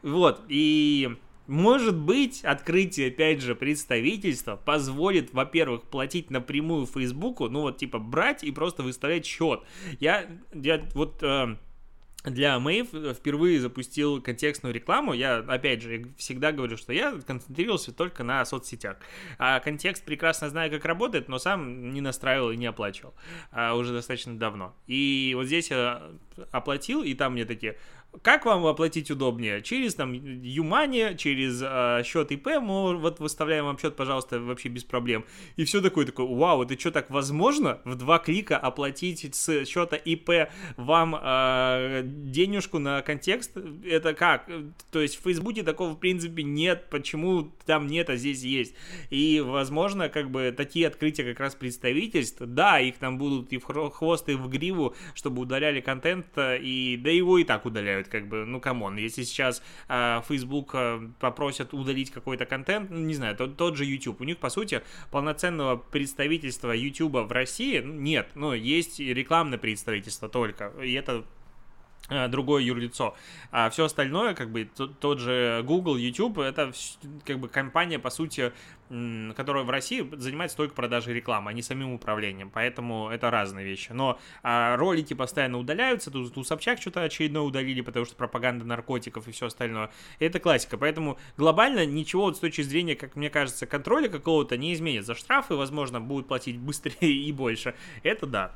Вот, 0.03 0.43
и 0.49 1.17
может 1.47 1.97
быть, 1.97 2.45
открытие, 2.45 3.09
опять 3.09 3.41
же, 3.41 3.55
представительства 3.55 4.57
позволит, 4.57 5.33
во-первых, 5.33 5.83
платить 5.83 6.31
напрямую 6.31 6.87
Фейсбуку, 6.87 7.49
ну 7.49 7.63
вот, 7.63 7.79
типа, 7.79 7.99
брать 7.99 8.43
и 8.43 8.51
просто 8.51 8.83
выставлять 8.83 9.27
счет. 9.27 9.61
Я, 10.01 10.27
я 10.53 10.83
вот... 10.95 11.23
Э, 11.23 11.57
для 12.27 12.59
Мэйв 12.59 12.89
впервые 13.17 13.61
запустил 13.61 14.21
контекстную 14.21 14.75
рекламу. 14.75 15.13
Я, 15.13 15.39
опять 15.39 15.83
же, 15.83 16.11
всегда 16.19 16.53
говорю, 16.53 16.77
что 16.77 16.93
я 16.93 17.13
концентрировался 17.27 17.93
только 17.93 18.25
на 18.25 18.45
соцсетях. 18.45 18.99
А 19.39 19.61
контекст 19.61 20.05
прекрасно 20.05 20.51
знаю, 20.51 20.71
как 20.71 20.85
работает, 20.85 21.29
но 21.29 21.39
сам 21.39 21.93
не 21.93 22.01
настраивал 22.01 22.51
и 22.51 22.57
не 22.57 22.67
оплачивал 22.67 23.15
а, 23.53 23.75
уже 23.75 23.93
достаточно 23.93 24.37
давно. 24.37 24.75
И 24.87 25.33
вот 25.37 25.47
здесь 25.47 25.71
я 25.71 26.03
оплатил, 26.51 27.03
и 27.03 27.15
там 27.15 27.35
мне 27.35 27.45
такие, 27.45 27.79
как 28.23 28.45
вам 28.47 28.67
оплатить 28.67 29.11
удобнее? 29.11 29.63
Через 29.63 29.95
там 29.95 30.13
Юмани, 30.13 31.17
через 31.17 31.61
э, 31.63 32.03
счет 32.05 32.33
ИП, 32.33 32.47
мы 32.61 32.97
вот 32.97 33.21
выставляем 33.21 33.67
вам 33.67 33.79
счет, 33.79 33.97
пожалуйста, 33.97 34.41
вообще 34.41 34.69
без 34.69 34.85
проблем. 34.85 35.25
И 35.57 35.65
все 35.65 35.81
такое, 35.81 36.07
такое, 36.07 36.27
вау, 36.27 36.63
это 36.63 36.79
что, 36.79 36.91
так 36.91 37.11
возможно? 37.11 37.81
В 37.85 37.95
два 37.97 38.19
клика 38.19 38.57
оплатить 38.57 39.35
с 39.35 39.65
счета 39.65 39.97
ИП 39.97 40.49
вам 40.77 41.17
э, 41.21 42.03
денежку 42.05 42.79
на 42.79 43.03
контекст? 43.03 43.57
Это 43.85 44.15
как? 44.15 44.49
То 44.91 45.01
есть 45.01 45.19
в 45.19 45.23
Фейсбуке 45.23 45.63
такого 45.63 45.91
в 45.91 45.99
принципе 45.99 46.43
нет, 46.43 46.89
почему 46.91 47.53
там 47.67 47.87
нет, 47.87 48.11
а 48.11 48.17
здесь 48.17 48.43
есть. 48.43 48.75
И, 49.11 49.41
возможно, 49.45 50.09
как 50.09 50.31
бы 50.31 50.55
такие 50.57 50.87
открытия 50.87 51.25
как 51.25 51.41
раз 51.41 51.55
представительств, 51.55 52.41
да, 52.41 52.81
их 52.81 52.97
там 52.97 53.19
будут 53.19 53.53
и 53.53 53.59
в 53.59 53.65
хвост, 53.91 54.29
и 54.29 54.35
в 54.35 54.49
гриву, 54.49 54.95
чтобы 55.15 55.43
удаляли 55.43 55.81
контент, 55.81 56.27
э, 56.37 56.59
и 56.59 56.97
да 56.97 57.11
его 57.11 57.39
и 57.39 57.45
так 57.45 57.67
удаляют 57.67 58.06
делают, 58.07 58.09
как 58.09 58.29
бы, 58.29 58.45
ну, 58.45 58.61
come 58.61 58.81
on, 58.81 58.97
если 58.97 59.23
сейчас 59.23 59.63
э, 59.89 60.21
Facebook 60.29 60.71
э, 60.75 61.09
попросят 61.21 61.75
удалить 61.75 62.11
какой-то 62.11 62.47
контент, 62.47 62.91
ну, 62.91 62.99
не 62.99 63.15
знаю, 63.15 63.37
тот, 63.37 63.57
тот 63.57 63.77
же 63.77 63.85
YouTube, 63.85 64.21
у 64.21 64.25
них, 64.25 64.39
по 64.39 64.51
сути, 64.51 64.83
полноценного 65.11 65.77
представительства 65.77 66.73
YouTube 66.73 67.29
в 67.29 67.33
России 67.33 67.83
нет, 67.83 68.29
ну, 68.35 68.53
есть 68.53 68.99
рекламное 69.01 69.59
представительство 69.59 70.29
только, 70.29 70.73
и 70.83 70.93
это 70.93 71.25
другое 72.29 72.63
юрлицо. 72.63 73.15
А 73.51 73.71
все 73.71 73.85
остальное, 73.85 74.35
как 74.35 74.51
бы 74.51 74.65
тот, 74.65 75.19
же 75.19 75.63
Google, 75.65 75.97
YouTube, 75.97 76.39
это 76.39 76.73
как 77.25 77.39
бы 77.39 77.49
компания, 77.49 77.99
по 77.99 78.11
сути, 78.11 78.53
которая 78.89 79.65
в 79.65 79.71
России 79.71 80.09
занимается 80.17 80.57
только 80.57 80.75
продажей 80.75 81.15
рекламы, 81.15 81.51
а 81.51 81.53
не 81.53 81.63
самим 81.63 81.93
управлением. 81.93 82.51
Поэтому 82.51 83.09
это 83.09 83.31
разные 83.31 83.65
вещи. 83.65 83.93
Но 83.93 84.19
а, 84.43 84.77
ролики 84.77 85.15
постоянно 85.15 85.59
удаляются. 85.59 86.11
Тут, 86.11 86.33
тут 86.35 86.47
Собчак 86.47 86.81
что-то 86.81 87.03
очередное 87.03 87.43
удалили, 87.43 87.81
потому 87.81 88.05
что 88.05 88.15
пропаганда 88.15 88.65
наркотиков 88.65 89.27
и 89.27 89.33
все 89.33 89.47
остальное. 89.47 89.91
И 90.19 90.25
это 90.25 90.39
классика. 90.39 90.79
Поэтому 90.79 91.19
глобально 91.37 91.85
ничего 91.85 92.25
вот 92.25 92.37
с 92.37 92.41
точки 92.41 92.63
зрения, 92.63 92.95
как 92.95 93.17
мне 93.17 93.31
кажется, 93.31 93.67
контроля 93.67 94.09
какого-то 94.09 94.57
не 94.57 94.73
изменится. 94.75 95.15
Штрафы, 95.15 95.55
возможно, 95.55 96.01
будут 96.01 96.29
платить 96.29 96.59
быстрее 96.59 97.13
и 97.25 97.33
больше. 97.33 97.75
Это 98.03 98.27
да. 98.27 98.53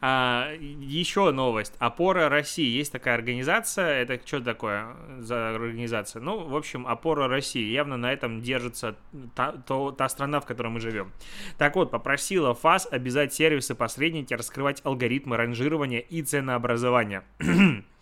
А, 0.00 0.52
еще 0.58 1.30
новость. 1.30 1.74
Опора 1.78 2.28
России. 2.28 2.76
Есть 2.76 2.92
такая 2.92 3.14
организация. 3.14 4.02
Это 4.02 4.20
что 4.24 4.40
такое 4.40 4.88
за 5.18 5.54
организация? 5.54 6.20
Ну, 6.20 6.46
в 6.46 6.56
общем, 6.56 6.86
опора 6.86 7.28
России. 7.28 7.72
Явно 7.72 7.96
на 7.96 8.12
этом 8.12 8.42
держится 8.42 8.96
та, 9.34 9.52
то, 9.52 9.92
та 9.92 10.08
страна, 10.08 10.40
в 10.40 10.46
которой 10.46 10.68
мы 10.68 10.80
живем. 10.80 11.12
Так 11.58 11.76
вот, 11.76 11.90
попросила 11.90 12.54
ФАС 12.54 12.88
обязать 12.90 13.34
сервисы-посредники 13.34 14.34
раскрывать 14.34 14.80
алгоритмы 14.84 15.36
ранжирования 15.36 16.00
и 16.00 16.22
ценообразования. 16.22 17.24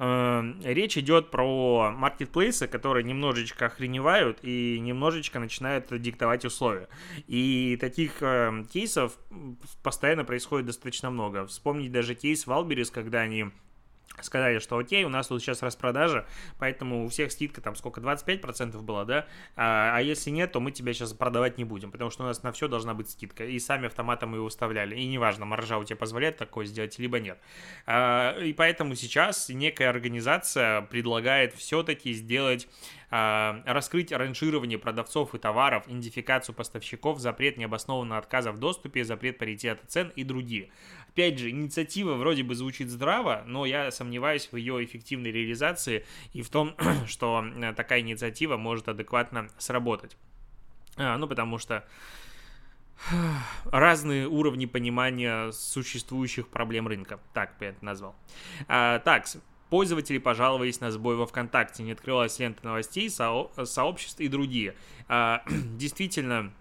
Эм, 0.00 0.60
речь 0.64 0.98
идет 0.98 1.30
про 1.30 1.92
маркетплейсы, 1.92 2.66
которые 2.66 3.04
немножечко 3.04 3.66
охреневают 3.66 4.38
и 4.42 4.80
немножечко 4.80 5.38
начинают 5.38 5.86
диктовать 6.02 6.44
условия. 6.44 6.88
И 7.28 7.76
таких 7.80 8.20
э, 8.20 8.64
кейсов 8.72 9.16
постоянно 9.84 10.24
происходит 10.24 10.66
достаточно 10.66 11.10
много. 11.10 11.46
Вспомнить 11.46 11.92
даже 11.92 12.16
кейс 12.16 12.46
Валберис, 12.46 12.90
когда 12.90 13.20
они 13.20 13.46
сказали, 14.22 14.58
что 14.58 14.78
окей, 14.78 15.04
у 15.04 15.08
нас 15.08 15.28
тут 15.28 15.42
сейчас 15.42 15.62
распродажа, 15.62 16.26
поэтому 16.58 17.04
у 17.04 17.08
всех 17.08 17.32
скидка 17.32 17.60
там 17.60 17.74
сколько, 17.74 18.00
25% 18.00 18.80
была, 18.82 19.04
да, 19.04 19.26
а, 19.56 19.96
а 19.96 20.00
если 20.00 20.30
нет, 20.30 20.52
то 20.52 20.60
мы 20.60 20.70
тебя 20.70 20.92
сейчас 20.92 21.12
продавать 21.12 21.58
не 21.58 21.64
будем, 21.64 21.90
потому 21.90 22.10
что 22.10 22.24
у 22.24 22.26
нас 22.26 22.42
на 22.42 22.52
все 22.52 22.68
должна 22.68 22.94
быть 22.94 23.10
скидка, 23.10 23.44
и 23.44 23.58
сами 23.58 23.86
автоматом 23.86 24.34
ее 24.34 24.42
выставляли, 24.42 24.94
и 24.96 25.06
неважно, 25.06 25.44
маржа 25.44 25.78
у 25.78 25.84
тебя 25.84 25.96
позволяет 25.96 26.36
такое 26.36 26.66
сделать, 26.66 26.98
либо 26.98 27.18
нет. 27.18 27.38
А, 27.86 28.38
и 28.38 28.52
поэтому 28.52 28.94
сейчас 28.94 29.48
некая 29.48 29.90
организация 29.90 30.82
предлагает 30.82 31.54
все-таки 31.54 32.12
сделать 32.12 32.68
а, 33.16 33.62
раскрыть 33.64 34.10
ранжирование 34.10 34.76
продавцов 34.76 35.36
и 35.36 35.38
товаров, 35.38 35.86
идентификацию 35.86 36.54
поставщиков, 36.54 37.20
запрет 37.20 37.56
необоснованного 37.56 38.18
отказа 38.18 38.50
в 38.50 38.58
доступе, 38.58 39.04
запрет 39.04 39.38
паритета 39.38 39.86
цен 39.86 40.12
и 40.16 40.24
другие. 40.24 40.70
Опять 41.14 41.38
же, 41.38 41.50
инициатива 41.50 42.14
вроде 42.14 42.42
бы 42.42 42.56
звучит 42.56 42.90
здраво, 42.90 43.44
но 43.46 43.66
я 43.66 43.92
сомневаюсь 43.92 44.48
в 44.50 44.56
ее 44.56 44.84
эффективной 44.84 45.30
реализации 45.30 46.04
и 46.32 46.42
в 46.42 46.50
том, 46.50 46.74
что 47.06 47.44
э, 47.54 47.72
такая 47.72 48.00
инициатива 48.00 48.56
может 48.56 48.88
адекватно 48.88 49.48
сработать. 49.56 50.16
А, 50.96 51.16
ну, 51.16 51.28
потому 51.28 51.58
что 51.58 51.86
разные 53.66 54.26
уровни 54.26 54.66
понимания 54.66 55.52
существующих 55.52 56.48
проблем 56.48 56.88
рынка. 56.88 57.20
Так 57.32 57.54
я 57.60 57.68
это 57.68 57.84
назвал. 57.84 58.16
А, 58.66 58.98
так, 58.98 59.28
Пользователи 59.70 60.18
пожаловались 60.18 60.80
на 60.80 60.90
сбой 60.90 61.16
во 61.16 61.26
ВКонтакте, 61.26 61.84
не 61.84 61.92
открылась 61.92 62.38
лента 62.40 62.64
новостей, 62.64 63.08
со 63.08 63.48
сообществ 63.64 64.20
и 64.20 64.26
другие. 64.26 64.74
А, 65.06 65.44
действительно, 65.76 66.52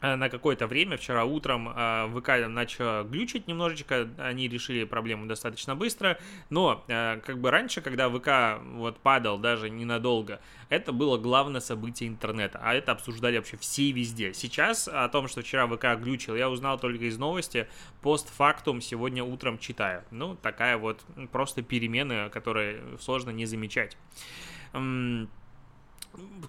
на 0.00 0.28
какое-то 0.28 0.66
время, 0.66 0.96
вчера 0.96 1.24
утром, 1.24 1.68
э, 1.68 2.08
ВК 2.14 2.48
начал 2.48 3.04
глючить 3.04 3.46
немножечко, 3.46 4.08
они 4.18 4.48
решили 4.48 4.84
проблему 4.84 5.26
достаточно 5.26 5.76
быстро, 5.76 6.18
но 6.48 6.84
э, 6.88 7.20
как 7.24 7.38
бы 7.38 7.50
раньше, 7.50 7.80
когда 7.80 8.08
ВК 8.08 8.62
вот 8.74 8.98
падал 8.98 9.38
даже 9.38 9.68
ненадолго, 9.68 10.40
это 10.68 10.92
было 10.92 11.18
главное 11.18 11.60
событие 11.60 12.08
интернета, 12.08 12.60
а 12.62 12.74
это 12.74 12.92
обсуждали 12.92 13.36
вообще 13.36 13.56
все 13.56 13.82
и 13.82 13.92
везде. 13.92 14.32
Сейчас 14.32 14.88
о 14.88 15.08
том, 15.08 15.28
что 15.28 15.42
вчера 15.42 15.66
ВК 15.66 16.00
глючил, 16.00 16.34
я 16.34 16.48
узнал 16.48 16.78
только 16.78 17.04
из 17.04 17.18
новости, 17.18 17.68
постфактум 18.00 18.80
сегодня 18.80 19.22
утром 19.22 19.58
читаю. 19.58 20.04
Ну, 20.10 20.34
такая 20.36 20.78
вот 20.78 21.00
просто 21.32 21.62
перемена, 21.62 22.30
которые 22.30 22.80
сложно 23.00 23.30
не 23.30 23.46
замечать. 23.46 23.96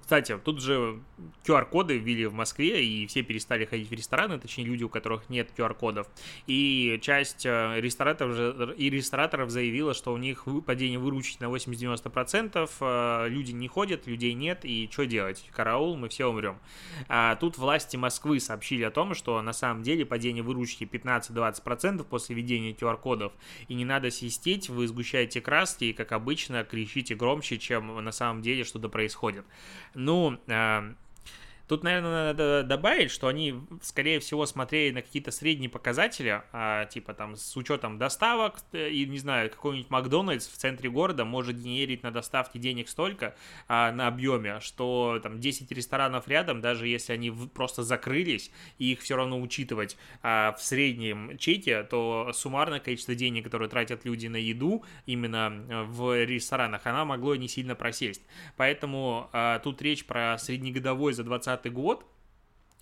Кстати, 0.01 0.37
тут 0.43 0.61
же 0.61 0.99
QR-коды 1.45 1.97
ввели 1.97 2.25
в 2.25 2.33
Москве, 2.33 2.83
и 2.83 3.05
все 3.07 3.21
перестали 3.21 3.65
ходить 3.65 3.89
в 3.89 3.93
рестораны, 3.93 4.39
точнее 4.39 4.65
люди, 4.65 4.83
у 4.83 4.89
которых 4.89 5.29
нет 5.29 5.49
QR-кодов. 5.55 6.07
И 6.47 6.99
часть 7.01 7.45
э, 7.45 7.79
рестораторов, 7.79 8.75
и 8.77 8.89
рестораторов 8.89 9.49
заявила, 9.51 9.93
что 9.93 10.13
у 10.13 10.17
них 10.17 10.45
падение 10.65 10.99
выручить 10.99 11.39
на 11.39 11.45
80-90%, 11.45 12.69
э, 12.79 13.29
люди 13.29 13.51
не 13.51 13.67
ходят, 13.67 14.07
людей 14.07 14.33
нет, 14.33 14.65
и 14.65 14.89
что 14.91 15.05
делать? 15.05 15.47
Караул, 15.51 15.95
мы 15.95 16.09
все 16.09 16.27
умрем. 16.27 16.57
А 17.07 17.35
тут 17.35 17.57
власти 17.57 17.95
Москвы 17.95 18.39
сообщили 18.39 18.83
о 18.83 18.91
том, 18.91 19.13
что 19.13 19.41
на 19.41 19.53
самом 19.53 19.83
деле 19.83 20.05
падение 20.05 20.43
выручки 20.43 20.83
15-20% 20.83 22.03
после 22.03 22.35
введения 22.35 22.73
QR-кодов, 22.73 23.33
и 23.67 23.75
не 23.75 23.85
надо 23.85 24.11
свистеть, 24.11 24.69
вы 24.69 24.87
сгущаете 24.87 25.41
краски, 25.41 25.85
и, 25.85 25.93
как 25.93 26.11
обычно, 26.11 26.63
кричите 26.63 27.15
громче, 27.15 27.57
чем 27.57 28.03
на 28.03 28.11
самом 28.11 28.41
деле 28.41 28.63
что-то 28.63 28.89
происходит. 28.89 29.45
Ну, 29.93 30.39
э, 30.47 30.93
Тут, 31.71 31.83
наверное, 31.83 32.33
надо 32.33 32.63
добавить, 32.63 33.11
что 33.11 33.27
они, 33.27 33.55
скорее 33.81 34.19
всего, 34.19 34.45
смотрели 34.45 34.93
на 34.93 35.01
какие-то 35.01 35.31
средние 35.31 35.69
показатели, 35.69 36.41
а, 36.51 36.83
типа 36.83 37.13
там 37.13 37.37
с 37.37 37.55
учетом 37.55 37.97
доставок, 37.97 38.57
э, 38.73 38.89
и, 38.89 39.05
не 39.05 39.19
знаю, 39.19 39.49
какой-нибудь 39.49 39.89
Макдональдс 39.89 40.49
в 40.49 40.57
центре 40.57 40.89
города 40.89 41.23
может 41.23 41.57
генерить 41.57 42.03
на 42.03 42.11
доставке 42.11 42.59
денег 42.59 42.89
столько 42.89 43.37
а, 43.69 43.93
на 43.93 44.07
объеме, 44.07 44.59
что 44.59 45.21
там 45.23 45.39
10 45.39 45.71
ресторанов 45.71 46.27
рядом, 46.27 46.59
даже 46.59 46.89
если 46.89 47.13
они 47.13 47.31
просто 47.31 47.83
закрылись, 47.83 48.51
и 48.77 48.91
их 48.91 48.99
все 48.99 49.15
равно 49.15 49.39
учитывать 49.39 49.95
а, 50.23 50.51
в 50.51 50.61
среднем 50.61 51.37
чеке, 51.37 51.83
то 51.83 52.31
суммарное 52.33 52.81
количество 52.81 53.15
денег, 53.15 53.45
которые 53.45 53.69
тратят 53.69 54.03
люди 54.03 54.27
на 54.27 54.35
еду 54.35 54.83
именно 55.05 55.65
э, 55.69 55.83
в 55.83 56.25
ресторанах, 56.25 56.85
она 56.85 57.05
могло 57.05 57.37
не 57.37 57.47
сильно 57.47 57.75
просесть. 57.75 58.23
Поэтому 58.57 59.29
тут 59.63 59.81
речь 59.81 60.03
про 60.05 60.37
среднегодовой 60.37 61.13
за 61.13 61.23
2020 61.61 61.69
год, 61.69 62.05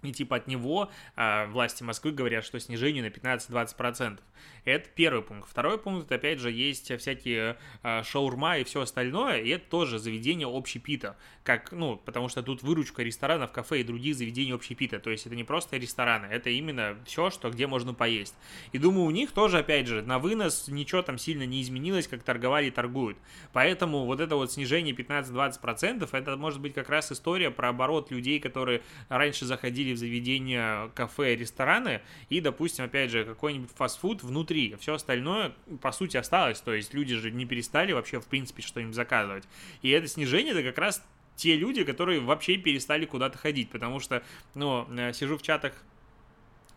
и 0.03 0.11
типа 0.11 0.37
от 0.37 0.47
него 0.47 0.89
а, 1.15 1.47
власти 1.47 1.83
Москвы 1.83 2.11
говорят, 2.11 2.45
что 2.45 2.59
снижение 2.59 3.03
на 3.03 3.07
15-20%. 3.07 4.19
Это 4.65 4.89
первый 4.89 5.21
пункт. 5.21 5.49
Второй 5.49 5.77
пункт, 5.77 6.11
опять 6.11 6.39
же, 6.39 6.51
есть 6.51 6.95
всякие 6.99 7.57
а, 7.83 8.03
шаурма 8.03 8.57
и 8.57 8.63
все 8.63 8.81
остальное, 8.81 9.41
и 9.41 9.49
это 9.49 9.65
тоже 9.69 9.99
заведение 9.99 10.47
общепита. 10.47 11.17
Как, 11.43 11.71
ну, 11.71 11.97
потому 11.97 12.29
что 12.29 12.43
тут 12.43 12.63
выручка 12.63 13.03
ресторанов, 13.03 13.51
кафе 13.51 13.81
и 13.81 13.83
других 13.83 14.15
заведений 14.15 14.53
общепита. 14.53 14.99
То 14.99 15.09
есть 15.09 15.25
это 15.25 15.35
не 15.35 15.43
просто 15.43 15.77
рестораны, 15.77 16.27
это 16.27 16.49
именно 16.49 16.97
все, 17.05 17.29
что 17.29 17.49
где 17.49 17.67
можно 17.67 17.93
поесть. 17.93 18.35
И 18.71 18.77
думаю, 18.77 19.05
у 19.05 19.11
них 19.11 19.31
тоже, 19.31 19.59
опять 19.59 19.87
же, 19.87 20.01
на 20.01 20.19
вынос 20.19 20.67
ничего 20.67 21.01
там 21.01 21.17
сильно 21.17 21.43
не 21.43 21.61
изменилось, 21.61 22.07
как 22.07 22.23
торговали 22.23 22.67
и 22.67 22.71
торгуют. 22.71 23.17
Поэтому 23.53 24.05
вот 24.05 24.19
это 24.19 24.35
вот 24.35 24.51
снижение 24.51 24.93
15-20%, 24.95 26.07
это 26.11 26.37
может 26.37 26.61
быть 26.61 26.73
как 26.73 26.89
раз 26.89 27.11
история 27.11 27.51
про 27.51 27.69
оборот 27.69 28.11
людей, 28.11 28.39
которые 28.39 28.81
раньше 29.09 29.45
заходили 29.45 29.88
в 29.93 29.97
заведения, 29.97 30.89
кафе, 30.95 31.35
рестораны, 31.35 32.01
и, 32.29 32.41
допустим, 32.41 32.85
опять 32.85 33.11
же, 33.11 33.25
какой-нибудь 33.25 33.69
фастфуд 33.75 34.23
внутри. 34.23 34.75
Все 34.79 34.95
остальное, 34.95 35.53
по 35.81 35.91
сути, 35.91 36.17
осталось. 36.17 36.59
То 36.61 36.73
есть 36.73 36.93
люди 36.93 37.15
же 37.15 37.31
не 37.31 37.45
перестали 37.45 37.91
вообще, 37.91 38.19
в 38.19 38.27
принципе, 38.27 38.61
что-нибудь 38.61 38.95
заказывать. 38.95 39.45
И 39.81 39.89
это 39.89 40.07
снижение, 40.07 40.51
это 40.53 40.63
как 40.63 40.77
раз 40.77 41.03
те 41.35 41.55
люди, 41.55 41.83
которые 41.83 42.19
вообще 42.19 42.57
перестали 42.57 43.05
куда-то 43.05 43.37
ходить, 43.37 43.69
потому 43.69 43.99
что, 43.99 44.23
ну, 44.55 44.85
э, 44.89 45.13
сижу 45.13 45.37
в 45.37 45.41
чатах 45.41 45.73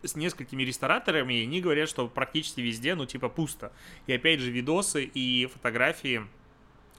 с 0.03 0.15
несколькими 0.15 0.63
рестораторами, 0.63 1.33
и 1.33 1.43
они 1.43 1.61
говорят, 1.61 1.89
что 1.89 2.07
практически 2.07 2.61
везде, 2.61 2.95
ну, 2.95 3.05
типа, 3.05 3.29
пусто. 3.29 3.71
И 4.07 4.13
опять 4.13 4.39
же, 4.39 4.51
видосы 4.51 5.03
и 5.03 5.47
фотографии 5.47 6.23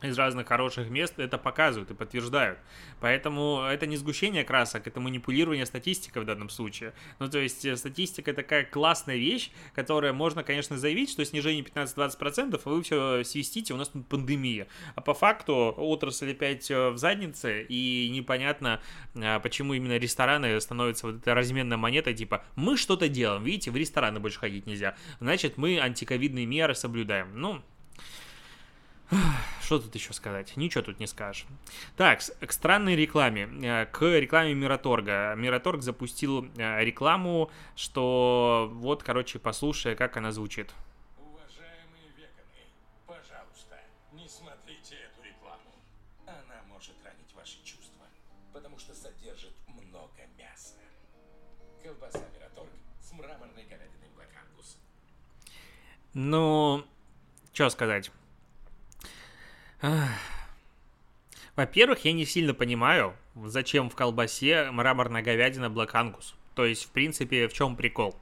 из 0.04 0.18
разных 0.18 0.46
хороших 0.48 0.88
мест 0.90 1.18
это 1.18 1.38
показывают 1.38 1.90
и 1.90 1.94
подтверждают. 1.94 2.58
Поэтому 3.00 3.62
это 3.62 3.86
не 3.86 3.96
сгущение 3.96 4.44
красок, 4.44 4.86
это 4.86 5.00
манипулирование 5.00 5.66
статистикой 5.66 6.22
в 6.22 6.26
данном 6.26 6.48
случае. 6.48 6.92
Ну, 7.18 7.28
то 7.28 7.38
есть 7.38 7.64
э, 7.64 7.76
статистика 7.76 8.32
такая 8.32 8.64
классная 8.64 9.16
вещь, 9.16 9.50
которая 9.74 10.12
можно, 10.12 10.42
конечно, 10.42 10.78
заявить, 10.78 11.10
что 11.10 11.24
снижение 11.24 11.64
15-20%, 11.64 12.60
а 12.64 12.68
вы 12.68 12.82
все 12.82 13.24
свистите, 13.24 13.74
у 13.74 13.76
нас 13.76 13.88
тут 13.88 14.06
пандемия. 14.08 14.66
А 14.94 15.00
по 15.00 15.14
факту 15.14 15.74
отрасль 15.76 16.32
опять 16.32 16.70
э, 16.70 16.90
в 16.90 16.98
заднице, 16.98 17.62
и 17.62 18.08
непонятно, 18.10 18.80
а, 19.16 19.40
почему 19.40 19.74
именно 19.74 19.96
рестораны 19.96 20.60
становятся 20.60 21.06
вот 21.06 21.16
этой 21.16 21.32
разменной 21.32 21.76
монетой, 21.76 22.14
типа, 22.14 22.44
мы 22.56 22.76
что-то 22.76 23.08
делаем, 23.08 23.44
видите, 23.44 23.70
в 23.70 23.76
рестораны 23.76 24.20
больше 24.20 24.38
ходить 24.38 24.66
нельзя, 24.66 24.96
значит, 25.20 25.56
мы 25.56 25.78
антиковидные 25.78 26.46
меры 26.46 26.74
соблюдаем. 26.74 27.28
Ну, 27.34 27.62
что 29.62 29.78
тут 29.78 29.94
еще 29.94 30.12
сказать? 30.12 30.56
Ничего 30.56 30.82
тут 30.82 31.00
не 31.00 31.06
скажешь. 31.06 31.46
Так, 31.96 32.20
к 32.40 32.52
странной 32.52 32.96
рекламе. 32.96 33.48
Э, 33.62 33.86
к 33.86 34.02
рекламе 34.02 34.54
Мираторга. 34.54 35.34
Мираторг 35.36 35.82
запустил 35.82 36.46
э, 36.56 36.84
рекламу, 36.84 37.50
что 37.76 38.70
вот, 38.72 39.02
короче, 39.02 39.38
послушай, 39.38 39.94
как 39.96 40.16
она 40.16 40.32
звучит. 40.32 40.72
Уважаемые 41.18 42.08
веганы, 42.16 42.64
пожалуйста, 43.06 43.76
не 44.12 44.28
смотрите 44.28 44.96
эту 44.96 45.22
рекламу. 45.22 45.72
Она 46.26 46.62
может 46.68 46.94
ранить 47.04 47.32
ваши 47.34 47.62
чувства, 47.64 48.06
потому 48.52 48.78
что 48.78 48.94
содержит 48.94 49.54
много 49.68 50.22
мяса. 50.38 50.76
Колбаса 51.82 52.22
Мираторг 52.34 52.70
с 53.00 53.12
мраморной 53.12 53.64
говядиной 53.64 54.08
Angus. 54.34 54.76
Ну, 56.14 56.84
что 57.52 57.70
сказать? 57.70 58.10
Во-первых, 61.56 62.04
я 62.04 62.12
не 62.12 62.24
сильно 62.24 62.54
понимаю, 62.54 63.14
зачем 63.34 63.90
в 63.90 63.94
колбасе 63.94 64.70
мраморная 64.70 65.22
говядина 65.22 65.66
Black 65.66 65.92
Angus. 65.92 66.34
То 66.54 66.64
есть, 66.64 66.84
в 66.84 66.90
принципе, 66.90 67.48
в 67.48 67.52
чем 67.52 67.76
прикол? 67.76 68.16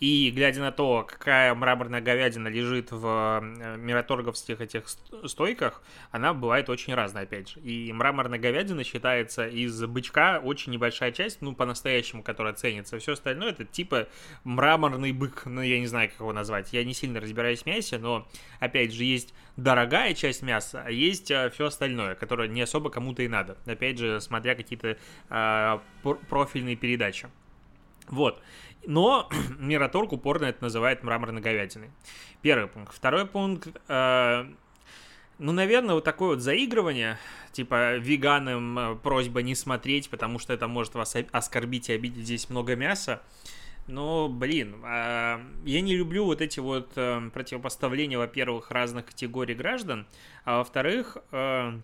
И 0.00 0.30
глядя 0.30 0.60
на 0.60 0.70
то, 0.70 1.04
какая 1.08 1.52
мраморная 1.54 2.00
говядина 2.00 2.46
лежит 2.48 2.92
в 2.92 3.40
э, 3.42 3.76
мираторговских 3.78 4.60
этих 4.60 4.86
стойках, 5.24 5.82
она 6.12 6.34
бывает 6.34 6.68
очень 6.68 6.94
разная, 6.94 7.24
опять 7.24 7.50
же. 7.50 7.60
И 7.60 7.92
мраморная 7.92 8.38
говядина 8.38 8.84
считается 8.84 9.48
из 9.48 9.84
бычка 9.86 10.38
очень 10.38 10.72
небольшая 10.72 11.10
часть, 11.10 11.42
ну, 11.42 11.52
по-настоящему, 11.52 12.22
которая 12.22 12.54
ценится. 12.54 12.98
Все 13.00 13.14
остальное 13.14 13.50
это 13.50 13.64
типа 13.64 14.06
мраморный 14.44 15.10
бык, 15.10 15.42
ну, 15.46 15.62
я 15.62 15.80
не 15.80 15.86
знаю, 15.86 16.10
как 16.10 16.20
его 16.20 16.32
назвать. 16.32 16.72
Я 16.72 16.84
не 16.84 16.94
сильно 16.94 17.20
разбираюсь 17.20 17.62
в 17.62 17.66
мясе, 17.66 17.98
но, 17.98 18.28
опять 18.60 18.92
же, 18.92 19.02
есть 19.02 19.34
дорогая 19.56 20.14
часть 20.14 20.42
мяса, 20.42 20.82
а 20.86 20.92
есть 20.92 21.30
э, 21.32 21.50
все 21.50 21.66
остальное, 21.66 22.14
которое 22.14 22.46
не 22.48 22.62
особо 22.62 22.90
кому-то 22.90 23.22
и 23.22 23.28
надо. 23.28 23.56
Опять 23.66 23.98
же, 23.98 24.20
смотря 24.20 24.54
какие-то 24.54 24.96
э, 25.28 25.78
профильные 26.28 26.76
передачи. 26.76 27.28
Вот. 28.10 28.40
Но 28.86 29.28
Мираторг 29.58 30.12
упорно 30.12 30.46
это 30.46 30.62
называет 30.62 31.02
мраморной 31.02 31.40
говядиной. 31.40 31.90
Первый 32.42 32.68
пункт. 32.68 32.94
Второй 32.94 33.26
пункт. 33.26 33.68
Э, 33.88 34.46
ну, 35.38 35.52
наверное, 35.52 35.94
вот 35.94 36.04
такое 36.04 36.30
вот 36.30 36.40
заигрывание, 36.40 37.18
типа 37.52 37.96
веганам 37.96 38.78
э, 38.78 38.96
просьба 38.96 39.42
не 39.42 39.54
смотреть, 39.54 40.10
потому 40.10 40.38
что 40.38 40.52
это 40.52 40.68
может 40.68 40.94
вас 40.94 41.16
оскорбить 41.32 41.88
и 41.90 41.92
обидеть, 41.92 42.24
здесь 42.24 42.50
много 42.50 42.76
мяса. 42.76 43.22
Но, 43.88 44.28
блин, 44.28 44.76
э, 44.84 45.40
я 45.64 45.80
не 45.80 45.96
люблю 45.96 46.24
вот 46.26 46.42
эти 46.42 46.60
вот 46.60 46.92
э, 46.96 47.30
противопоставления, 47.32 48.18
во-первых, 48.18 48.70
разных 48.70 49.06
категорий 49.06 49.54
граждан, 49.54 50.06
а 50.44 50.58
во-вторых, 50.58 51.16
э, 51.32 51.80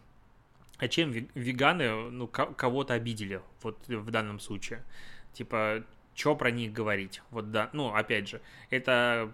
а 0.79 0.89
чем 0.89 1.13
веганы 1.35 2.11
ну, 2.11 2.27
кого-то 2.27 2.95
обидели 2.95 3.41
вот 3.63 3.79
в 3.89 4.11
данном 4.11 4.39
случае? 4.39 4.85
Типа, 5.33 5.83
что 6.15 6.37
про 6.37 6.51
них 6.51 6.73
говорить? 6.73 7.23
Вот 7.31 7.51
да, 7.51 7.71
ну, 7.73 7.95
опять 7.95 8.29
же, 8.29 8.41
это, 8.71 9.33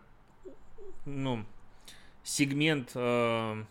ну, 1.04 1.44
сегмент 2.22 2.92
э, 2.94 3.64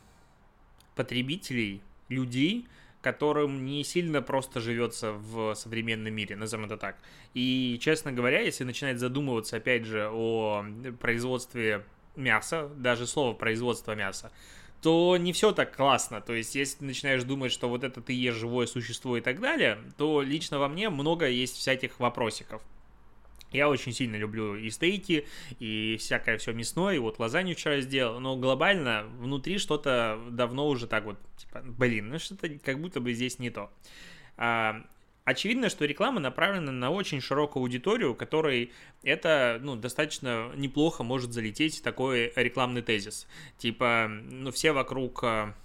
потребителей, 0.96 1.82
людей, 2.10 2.68
которым 3.02 3.66
не 3.66 3.84
сильно 3.84 4.22
просто 4.22 4.60
живется 4.60 5.14
в 5.14 5.54
современном 5.56 6.14
мире, 6.14 6.36
назовем 6.36 6.66
это 6.66 6.78
так. 6.78 6.98
И, 7.34 7.78
честно 7.82 8.12
говоря, 8.12 8.42
если 8.42 8.64
начинать 8.64 9.00
задумываться, 9.00 9.58
опять 9.58 9.86
же, 9.86 10.10
о 10.12 10.66
производстве 11.00 11.86
мяса, 12.16 12.70
даже 12.76 13.08
слово 13.08 13.34
производство 13.34 13.96
мяса, 13.96 14.32
то 14.82 15.18
не 15.18 15.34
все 15.34 15.52
так 15.52 15.76
классно. 15.76 16.22
То 16.22 16.34
есть, 16.34 16.56
если 16.56 16.80
ты 16.80 16.86
начинаешь 16.86 17.24
думать, 17.24 17.52
что 17.52 17.70
вот 17.70 17.84
это 17.84 18.02
ты 18.02 18.14
ешь 18.14 18.36
живое 18.36 18.66
существо 18.66 19.18
и 19.18 19.22
так 19.22 19.40
далее, 19.40 19.78
то 19.98 20.22
лично 20.22 20.60
во 20.60 20.68
мне 20.68 20.90
много 20.90 21.28
есть 21.28 21.56
всяких 21.58 22.00
вопросиков. 22.00 22.62
Я 23.52 23.68
очень 23.70 23.94
сильно 23.94 24.16
люблю 24.16 24.56
и 24.56 24.70
стейки, 24.70 25.26
и 25.60 25.98
всякое 26.00 26.38
все 26.38 26.54
мясное, 26.54 26.96
и 26.96 27.00
вот 27.00 27.20
лазанью 27.20 27.56
вчера 27.56 27.82
сделал, 27.82 28.20
но 28.20 28.36
глобально 28.36 29.06
внутри 29.18 29.58
что-то 29.58 30.20
давно 30.30 30.68
уже 30.68 30.86
так 30.86 31.06
вот, 31.06 31.18
типа, 31.38 31.64
блин, 31.64 32.10
ну 32.10 32.20
что-то 32.20 32.48
как 32.60 32.80
будто 32.80 33.00
бы 33.00 33.14
здесь 33.14 33.40
не 33.40 33.50
то. 33.50 33.72
А, 34.38 34.86
очевидно, 35.26 35.70
что 35.70 35.86
реклама 35.86 36.20
направлена 36.20 36.72
на 36.72 36.92
очень 36.92 37.22
широкую 37.22 37.62
аудиторию, 37.64 38.14
которой 38.14 38.72
это, 39.02 39.58
ну, 39.62 39.76
достаточно 39.76 40.52
неплохо 40.56 41.04
может 41.04 41.34
залететь 41.34 41.82
такой 41.82 42.32
рекламный 42.36 42.84
тезис. 42.84 43.28
Типа, 43.58 44.08
ну, 44.10 44.52
все 44.52 44.74
вокруг, 44.74 45.24
а, 45.24 45.56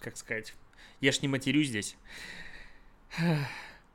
как 0.00 0.18
сказать, 0.18 0.54
я 1.00 1.12
ж 1.12 1.22
не 1.22 1.28
матерю 1.28 1.62
здесь 1.62 1.96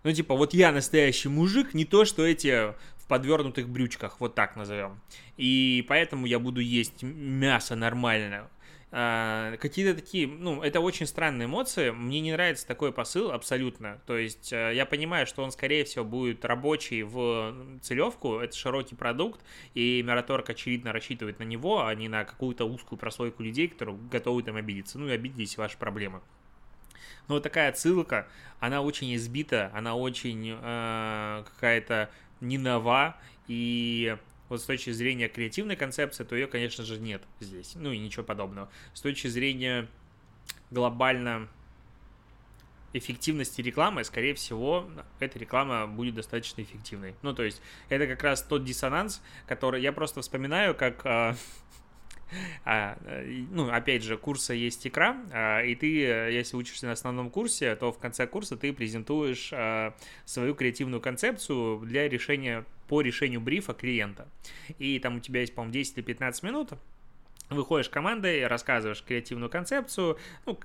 ну, 0.05 0.13
типа, 0.13 0.35
вот 0.35 0.53
я 0.53 0.71
настоящий 0.71 1.29
мужик, 1.29 1.73
не 1.73 1.83
то, 1.83 2.05
что 2.05 2.23
эти 2.23 2.75
в 2.95 3.07
подвернутых 3.07 3.67
брючках, 3.67 4.19
вот 4.19 4.35
так 4.35 4.55
назовем. 4.55 5.01
И 5.35 5.83
поэтому 5.87 6.27
я 6.27 6.37
буду 6.37 6.61
есть 6.61 7.01
мясо 7.01 7.75
нормально. 7.75 8.47
А, 8.91 9.57
какие-то 9.57 9.99
такие, 9.99 10.27
ну, 10.27 10.61
это 10.61 10.79
очень 10.79 11.07
странные 11.07 11.47
эмоции. 11.47 11.89
Мне 11.89 12.19
не 12.19 12.33
нравится 12.33 12.67
такой 12.67 12.91
посыл 12.91 13.31
абсолютно. 13.31 13.99
То 14.05 14.15
есть 14.15 14.53
а, 14.53 14.69
я 14.69 14.85
понимаю, 14.85 15.25
что 15.25 15.41
он, 15.41 15.51
скорее 15.51 15.83
всего, 15.85 16.05
будет 16.05 16.45
рабочий 16.45 17.01
в 17.01 17.55
целевку. 17.81 18.37
Это 18.37 18.55
широкий 18.55 18.93
продукт, 18.93 19.41
и 19.73 20.03
Мираторг, 20.03 20.47
очевидно, 20.47 20.93
рассчитывает 20.93 21.39
на 21.39 21.43
него, 21.43 21.83
а 21.83 21.95
не 21.95 22.09
на 22.09 22.25
какую-то 22.25 22.65
узкую 22.65 22.99
прослойку 22.99 23.41
людей, 23.41 23.69
которые 23.69 23.97
готовы 24.11 24.43
там 24.43 24.55
обидеться. 24.55 24.99
Ну 24.99 25.07
и 25.07 25.11
обидитесь 25.13 25.57
ваши 25.57 25.79
проблемы. 25.79 26.21
Но 27.27 27.35
вот 27.35 27.43
такая 27.43 27.69
отсылка, 27.69 28.27
она 28.59 28.81
очень 28.81 29.13
избита, 29.15 29.71
она 29.73 29.95
очень 29.95 30.57
э, 30.61 31.43
какая-то 31.45 32.09
не 32.41 32.57
нова, 32.57 33.17
и 33.47 34.17
вот 34.49 34.61
с 34.61 34.65
точки 34.65 34.91
зрения 34.91 35.27
креативной 35.27 35.75
концепции, 35.75 36.23
то 36.23 36.35
ее, 36.35 36.47
конечно 36.47 36.83
же, 36.83 36.99
нет 36.99 37.23
здесь. 37.39 37.73
Ну 37.75 37.91
и 37.91 37.97
ничего 37.97 38.23
подобного. 38.23 38.69
С 38.93 39.01
точки 39.01 39.27
зрения 39.27 39.87
глобально 40.71 41.47
эффективности 42.93 43.61
рекламы, 43.61 44.03
скорее 44.03 44.33
всего, 44.35 44.89
эта 45.19 45.37
реклама 45.37 45.87
будет 45.87 46.15
достаточно 46.15 46.61
эффективной. 46.61 47.15
Ну, 47.23 47.33
то 47.33 47.43
есть, 47.43 47.61
это 47.89 48.07
как 48.07 48.23
раз 48.23 48.41
тот 48.41 48.63
диссонанс, 48.63 49.21
который 49.47 49.81
я 49.81 49.91
просто 49.91 50.21
вспоминаю, 50.21 50.75
как 50.75 51.05
а, 51.05 51.35
а, 52.63 52.97
ну, 53.51 53.69
опять 53.69 54.03
же, 54.03 54.17
курса 54.17 54.53
есть 54.53 54.85
икра, 54.87 55.17
а, 55.31 55.61
и 55.61 55.75
ты, 55.75 55.87
если 55.87 56.57
учишься 56.57 56.85
на 56.87 56.93
основном 56.93 57.29
курсе, 57.29 57.75
то 57.75 57.91
в 57.91 57.99
конце 57.99 58.27
курса 58.27 58.57
ты 58.57 58.73
презентуешь 58.73 59.51
а, 59.53 59.95
свою 60.25 60.55
креативную 60.55 61.01
концепцию 61.01 61.79
для 61.79 62.09
решения, 62.09 62.65
по 62.87 63.01
решению 63.01 63.41
брифа 63.41 63.73
клиента. 63.73 64.27
И 64.77 64.99
там 64.99 65.17
у 65.17 65.19
тебя 65.19 65.41
есть, 65.41 65.55
по-моему, 65.55 65.73
10 65.73 65.97
или 65.97 66.03
15 66.03 66.43
минут, 66.43 66.73
выходишь 67.49 67.89
командой, 67.89 68.47
рассказываешь 68.47 69.03
креативную 69.03 69.49
концепцию, 69.49 70.17
ну, 70.45 70.59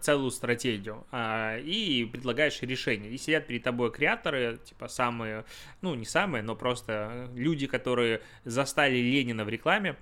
целую 0.00 0.30
стратегию, 0.30 1.06
а, 1.10 1.58
и 1.58 2.04
предлагаешь 2.04 2.60
решение. 2.62 3.10
И 3.10 3.18
сидят 3.18 3.46
перед 3.46 3.62
тобой 3.62 3.90
креаторы, 3.90 4.58
типа 4.64 4.88
самые, 4.88 5.44
ну, 5.80 5.94
не 5.94 6.04
самые, 6.04 6.42
но 6.42 6.54
просто 6.54 7.30
люди, 7.34 7.66
которые 7.66 8.20
застали 8.44 8.96
Ленина 8.96 9.44
в 9.44 9.48
рекламе, 9.48 9.96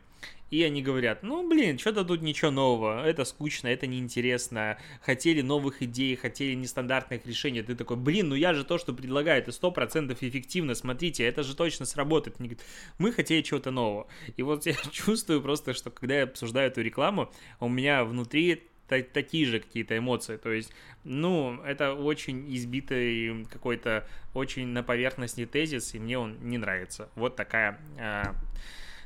и 0.55 0.63
они 0.63 0.83
говорят, 0.83 1.25
ну, 1.25 1.49
блин, 1.49 1.81
что-то 1.81 2.05
тут 2.05 2.23
ничего 2.23 2.53
нового, 2.53 3.05
это 3.05 3.25
скучно, 3.25 3.67
это 3.67 3.89
неинтересно, 3.89 4.79
хотели 5.01 5.41
новых 5.41 5.83
идей, 5.83 6.15
хотели 6.15 6.55
нестандартных 6.55 7.27
решений, 7.27 7.63
ты 7.63 7.75
такой, 7.75 7.97
блин, 7.97 8.29
ну 8.29 8.37
я 8.37 8.55
же 8.55 8.63
то, 8.63 8.79
что 8.79 8.93
предлагаю, 8.93 9.43
это 9.43 9.51
сто 9.51 9.73
процентов 9.73 10.23
эффективно, 10.23 10.77
смотрите, 10.77 11.25
это 11.25 11.43
же 11.43 11.57
точно 11.57 11.87
сработает. 11.87 12.37
Они 12.39 12.51
говорят, 12.51 12.65
мы 12.99 13.11
хотели 13.11 13.43
чего-то 13.43 13.73
нового. 13.73 14.07
И 14.37 14.43
вот 14.43 14.65
я 14.65 14.75
чувствую 14.93 15.43
просто, 15.43 15.75
что 15.75 15.91
когда 15.91 16.19
я 16.19 16.23
обсуждаю 16.23 16.71
эту 16.71 16.83
рекламу, 16.83 17.33
у 17.59 17.69
меня 17.69 18.05
внутри 18.05 18.63
такие 18.87 19.47
же 19.47 19.59
какие-то 19.59 19.99
эмоции. 19.99 20.37
То 20.37 20.53
есть, 20.53 20.73
ну, 21.03 21.61
это 21.65 21.95
очень 21.95 22.55
избитый 22.55 23.45
какой-то 23.47 24.07
очень 24.35 24.69
на 24.69 24.85
поверхности 24.85 25.47
тезис, 25.47 25.95
и 25.95 25.99
мне 25.99 26.17
он 26.17 26.39
не 26.43 26.59
нравится. 26.59 27.09
Вот 27.17 27.35
такая 27.35 27.81
а, 27.99 28.37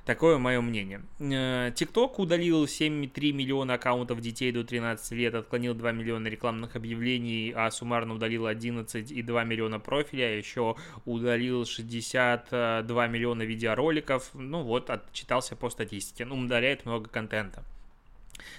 Такое 0.08 0.38
мое 0.38 0.62
мнение. 0.62 1.02
TikTok 1.18 2.12
э, 2.16 2.22
удалил 2.22 2.64
7,3 2.64 3.30
миллиона 3.32 3.74
аккаунтов 3.74 4.22
детей 4.22 4.50
до 4.52 4.64
13 4.64 5.12
лет, 5.12 5.34
отклонил 5.34 5.74
2 5.74 5.92
миллиона 5.92 6.28
рекламных 6.28 6.76
объявлений, 6.76 7.52
а 7.54 7.70
суммарно 7.70 8.14
удалил 8.14 8.46
11,2 8.46 9.44
миллиона 9.44 9.78
профиля, 9.78 10.34
еще 10.34 10.76
удалил 11.04 11.66
62 11.66 13.06
миллиона 13.06 13.42
видеороликов. 13.42 14.30
Ну 14.32 14.62
вот, 14.62 14.88
отчитался 14.88 15.56
по 15.56 15.68
статистике. 15.68 16.24
Ну, 16.24 16.36
удаляет 16.38 16.86
много 16.86 17.10
контента. 17.10 17.62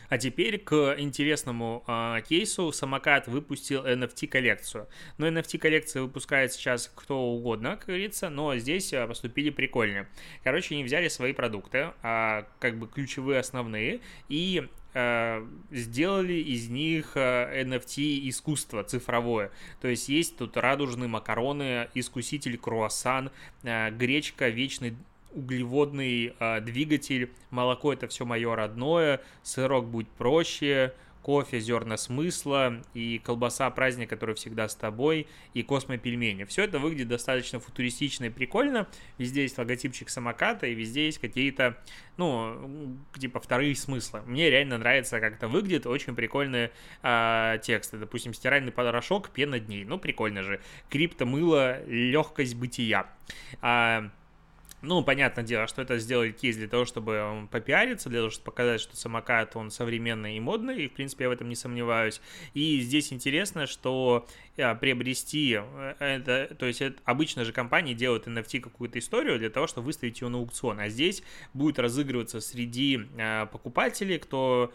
А 0.09 0.17
теперь 0.17 0.57
к 0.57 0.95
интересному 0.97 1.83
э, 1.87 2.21
кейсу. 2.27 2.71
Самокат 2.71 3.27
выпустил 3.27 3.85
NFT-коллекцию. 3.85 4.87
Но 5.17 5.27
NFT-коллекция 5.27 6.01
выпускает 6.01 6.53
сейчас 6.53 6.91
кто 6.93 7.19
угодно, 7.19 7.77
как 7.77 7.87
говорится, 7.87 8.29
но 8.29 8.55
здесь 8.57 8.93
а, 8.93 9.07
поступили 9.07 9.49
прикольно. 9.49 10.07
Короче, 10.43 10.75
они 10.75 10.83
взяли 10.83 11.07
свои 11.07 11.33
продукты, 11.33 11.91
а, 12.01 12.47
как 12.59 12.77
бы 12.77 12.87
ключевые 12.87 13.39
основные, 13.39 14.01
и 14.27 14.67
сделали 15.69 16.33
из 16.33 16.67
них 16.67 17.15
NFT 17.15 18.27
искусство 18.27 18.83
цифровое. 18.83 19.51
То 19.81 19.87
есть 19.87 20.09
есть 20.09 20.35
тут 20.35 20.57
радужные 20.57 21.07
макароны, 21.07 21.89
искуситель 21.93 22.57
круассан, 22.57 23.29
гречка, 23.61 24.49
вечный 24.49 24.95
углеводный 25.33 26.33
э, 26.39 26.61
двигатель, 26.61 27.31
молоко 27.49 27.93
это 27.93 28.07
все 28.07 28.25
мое 28.25 28.55
родное, 28.55 29.21
сырок 29.43 29.87
будет 29.87 30.09
проще, 30.09 30.93
кофе, 31.21 31.59
зерна 31.59 31.97
смысла 31.97 32.81
и 32.93 33.21
колбаса 33.23 33.69
праздник, 33.69 34.09
который 34.09 34.35
всегда 34.35 34.67
с 34.67 34.75
тобой, 34.75 35.27
и 35.53 35.63
космопельмени. 35.63 36.45
Все 36.45 36.63
это 36.63 36.79
выглядит 36.79 37.09
достаточно 37.09 37.59
футуристично 37.59 38.25
и 38.25 38.29
прикольно. 38.29 38.87
Везде 39.17 39.43
есть 39.43 39.57
логотипчик 39.57 40.09
самоката, 40.09 40.65
и 40.67 40.73
везде 40.73 41.05
есть 41.05 41.19
какие-то, 41.19 41.77
ну, 42.17 42.97
типа 43.17 43.39
вторые 43.39 43.75
смыслы. 43.75 44.21
Мне 44.25 44.49
реально 44.49 44.77
нравится, 44.77 45.19
как 45.19 45.35
это 45.35 45.47
выглядит. 45.47 45.85
Очень 45.85 46.15
прикольные 46.15 46.71
э, 47.03 47.59
тексты. 47.61 47.97
Допустим, 47.97 48.33
стиральный 48.33 48.71
порошок, 48.71 49.29
пена 49.29 49.59
дней. 49.59 49.83
Ну, 49.83 49.99
прикольно 49.99 50.43
же. 50.43 50.61
Криптомыло, 50.89 51.83
легкость 51.85 52.55
бытия. 52.55 53.07
А, 53.61 54.09
ну, 54.81 55.03
понятное 55.03 55.43
дело, 55.43 55.67
что 55.67 55.81
это 55.81 55.97
сделать 55.97 56.37
кейс 56.37 56.55
для 56.55 56.67
того, 56.67 56.85
чтобы 56.85 57.47
попиариться, 57.51 58.09
для 58.09 58.19
того, 58.19 58.29
чтобы 58.29 58.45
показать, 58.45 58.79
что 58.79 58.95
самокат, 58.95 59.55
он 59.55 59.71
современный 59.71 60.37
и 60.37 60.39
модный, 60.39 60.85
и, 60.85 60.87
в 60.87 60.93
принципе, 60.93 61.25
я 61.25 61.29
в 61.29 61.33
этом 61.33 61.49
не 61.49 61.55
сомневаюсь. 61.55 62.21
И 62.53 62.79
здесь 62.79 63.11
интересно, 63.11 63.67
что 63.67 64.25
э, 64.55 64.75
приобрести 64.75 65.59
э, 65.59 65.95
это, 65.99 66.55
то 66.55 66.65
есть 66.65 66.81
это, 66.81 66.99
обычно 67.03 67.43
же 67.43 67.51
компании 67.51 67.93
делают 67.93 68.27
NFT 68.27 68.61
какую-то 68.61 68.99
историю 68.99 69.37
для 69.37 69.49
того, 69.49 69.67
чтобы 69.67 69.87
выставить 69.87 70.21
ее 70.21 70.29
на 70.29 70.37
аукцион, 70.37 70.79
а 70.79 70.87
здесь 70.87 71.23
будет 71.53 71.77
разыгрываться 71.79 72.39
среди 72.39 73.01
э, 73.17 73.47
покупателей, 73.51 74.17
кто 74.17 74.71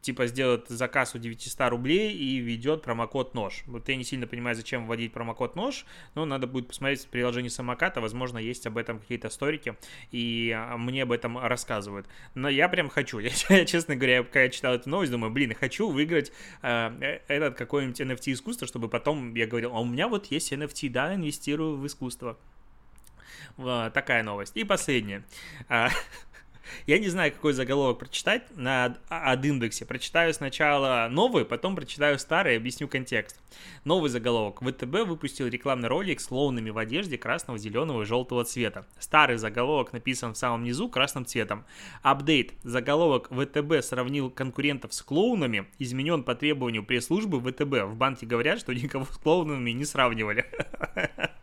типа 0.00 0.26
сделает 0.26 0.68
заказ 0.68 1.14
у 1.14 1.18
900 1.18 1.70
рублей 1.70 2.12
и 2.12 2.38
ведет 2.38 2.82
промокод 2.82 3.34
нож. 3.34 3.62
Вот 3.66 3.88
я 3.88 3.96
не 3.96 4.04
сильно 4.04 4.26
понимаю, 4.26 4.56
зачем 4.56 4.86
вводить 4.86 5.12
промокод 5.12 5.56
нож, 5.56 5.84
но 6.14 6.24
надо 6.24 6.46
будет 6.46 6.68
посмотреть 6.68 7.04
в 7.04 7.08
приложении 7.08 7.48
самоката, 7.48 8.00
возможно, 8.00 8.38
есть 8.38 8.66
об 8.66 8.78
этом 8.78 9.00
какие-то 9.00 9.28
сторики, 9.30 9.76
и 10.10 10.54
а, 10.56 10.76
мне 10.76 11.02
об 11.02 11.12
этом 11.12 11.38
рассказывают. 11.38 12.06
Но 12.34 12.48
я 12.48 12.68
прям 12.68 12.88
хочу, 12.88 13.18
я, 13.18 13.30
честно 13.64 13.96
говоря, 13.96 14.22
когда 14.22 14.42
я 14.42 14.48
читал 14.50 14.74
эту 14.74 14.88
новость, 14.88 15.12
думаю, 15.12 15.32
блин, 15.32 15.54
хочу 15.54 15.90
выиграть 15.90 16.32
э, 16.62 17.20
этот 17.28 17.56
какой-нибудь 17.56 18.00
NFT 18.00 18.32
искусство, 18.32 18.66
чтобы 18.66 18.88
потом 18.88 19.34
я 19.34 19.46
говорил, 19.46 19.74
а 19.74 19.80
у 19.80 19.84
меня 19.84 20.08
вот 20.08 20.26
есть 20.26 20.52
NFT, 20.52 20.90
да, 20.90 21.14
инвестирую 21.14 21.76
в 21.76 21.86
искусство. 21.86 22.38
Такая 23.56 24.22
новость. 24.22 24.56
И 24.56 24.62
последняя. 24.62 25.24
Я 26.86 26.98
не 26.98 27.08
знаю, 27.08 27.32
какой 27.32 27.52
заголовок 27.52 27.98
прочитать 27.98 28.42
на 28.56 28.96
ad 29.10 29.46
индексе. 29.46 29.84
Прочитаю 29.84 30.32
сначала 30.34 31.08
новый, 31.10 31.44
потом 31.44 31.76
прочитаю 31.76 32.18
старый 32.18 32.54
и 32.54 32.56
объясню 32.56 32.88
контекст. 32.88 33.40
Новый 33.84 34.10
заголовок. 34.10 34.60
ВТБ 34.60 35.06
выпустил 35.06 35.46
рекламный 35.46 35.88
ролик 35.88 36.20
с 36.20 36.26
клоунами 36.26 36.70
в 36.70 36.78
одежде 36.78 37.18
красного, 37.18 37.58
зеленого 37.58 38.02
и 38.02 38.06
желтого 38.06 38.44
цвета. 38.44 38.86
Старый 38.98 39.36
заголовок 39.36 39.92
написан 39.92 40.34
в 40.34 40.38
самом 40.38 40.64
низу 40.64 40.88
красным 40.88 41.26
цветом. 41.26 41.64
Апдейт. 42.02 42.52
Заголовок 42.62 43.28
ВТБ 43.30 43.82
сравнил 43.82 44.30
конкурентов 44.30 44.94
с 44.94 45.02
клоунами. 45.02 45.66
Изменен 45.78 46.22
по 46.22 46.34
требованию 46.34 46.84
пресс-службы 46.84 47.40
ВТБ. 47.40 47.90
В 47.90 47.94
банке 47.96 48.26
говорят, 48.26 48.60
что 48.60 48.72
никого 48.72 49.04
с 49.04 49.18
клоунами 49.18 49.70
не 49.70 49.84
сравнивали. 49.84 50.46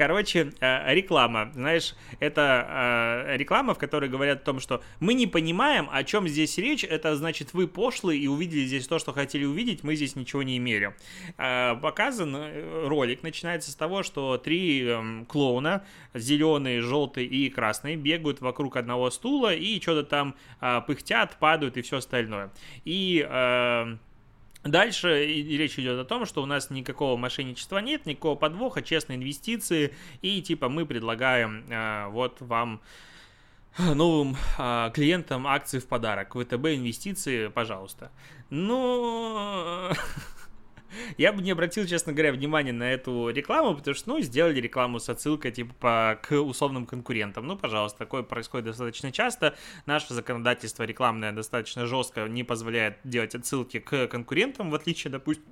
Короче, 0.00 0.54
э, 0.60 0.94
реклама. 0.94 1.50
Знаешь, 1.52 1.94
это 2.20 3.26
э, 3.26 3.36
реклама, 3.36 3.74
в 3.74 3.78
которой 3.78 4.08
говорят 4.08 4.40
о 4.40 4.44
том, 4.46 4.58
что 4.58 4.82
мы 4.98 5.12
не 5.12 5.26
понимаем, 5.26 5.90
о 5.92 6.02
чем 6.04 6.26
здесь 6.26 6.56
речь. 6.56 6.84
Это 6.84 7.14
значит, 7.16 7.52
вы 7.52 7.68
пошлые 7.68 8.18
и 8.18 8.26
увидели 8.26 8.64
здесь 8.64 8.88
то, 8.88 8.98
что 8.98 9.12
хотели 9.12 9.44
увидеть, 9.44 9.84
мы 9.84 9.96
здесь 9.96 10.16
ничего 10.16 10.42
не 10.42 10.56
имели. 10.56 10.94
Э, 11.36 11.76
показан 11.76 12.34
ролик 12.86 13.22
начинается 13.22 13.70
с 13.70 13.74
того, 13.74 14.02
что 14.02 14.38
три 14.38 14.86
эм, 14.86 15.26
клоуна, 15.26 15.84
зеленый, 16.14 16.80
желтый 16.80 17.26
и 17.26 17.50
красный, 17.50 17.96
бегают 17.96 18.40
вокруг 18.40 18.78
одного 18.78 19.10
стула 19.10 19.54
и 19.54 19.78
что-то 19.82 20.04
там 20.04 20.34
пыхтят, 20.86 21.36
падают 21.38 21.76
и 21.76 21.82
все 21.82 21.98
остальное. 21.98 22.50
И 22.86 23.20
Дальше 24.62 25.24
речь 25.24 25.78
идет 25.78 25.98
о 25.98 26.04
том, 26.04 26.26
что 26.26 26.42
у 26.42 26.46
нас 26.46 26.68
никакого 26.68 27.16
мошенничества 27.16 27.78
нет, 27.78 28.04
никакого 28.04 28.34
подвоха, 28.34 28.82
честные 28.82 29.16
инвестиции, 29.16 29.94
и 30.20 30.42
типа 30.42 30.68
мы 30.68 30.84
предлагаем 30.84 31.64
э, 31.70 32.08
вот 32.08 32.40
вам 32.40 32.82
новым 33.78 34.36
э, 34.58 34.90
клиентам 34.92 35.46
акции 35.46 35.78
в 35.78 35.86
подарок. 35.86 36.34
ВТБ 36.34 36.66
инвестиции, 36.66 37.48
пожалуйста. 37.48 38.10
Ну, 38.50 39.90
Я 41.18 41.32
бы 41.32 41.42
не 41.42 41.50
обратил, 41.50 41.86
честно 41.86 42.12
говоря, 42.12 42.32
внимания 42.32 42.72
на 42.72 42.92
эту 42.92 43.30
рекламу, 43.30 43.76
потому 43.76 43.94
что, 43.94 44.10
ну, 44.10 44.20
сделали 44.20 44.60
рекламу 44.60 45.00
с 45.00 45.08
отсылкой, 45.08 45.52
типа, 45.52 46.18
к 46.22 46.34
условным 46.34 46.86
конкурентам. 46.86 47.46
Ну, 47.46 47.56
пожалуйста, 47.56 47.98
такое 47.98 48.22
происходит 48.22 48.66
достаточно 48.66 49.12
часто. 49.12 49.54
Наше 49.86 50.14
законодательство 50.14 50.84
рекламное 50.84 51.32
достаточно 51.32 51.86
жестко 51.86 52.26
не 52.28 52.44
позволяет 52.44 52.98
делать 53.04 53.34
отсылки 53.34 53.78
к 53.78 54.06
конкурентам, 54.08 54.70
в 54.70 54.74
отличие, 54.74 55.10
допустим, 55.10 55.44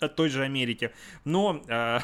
от 0.00 0.16
той 0.16 0.28
же 0.28 0.42
Америки. 0.42 0.92
Но 1.24 1.62
э, 1.68 2.00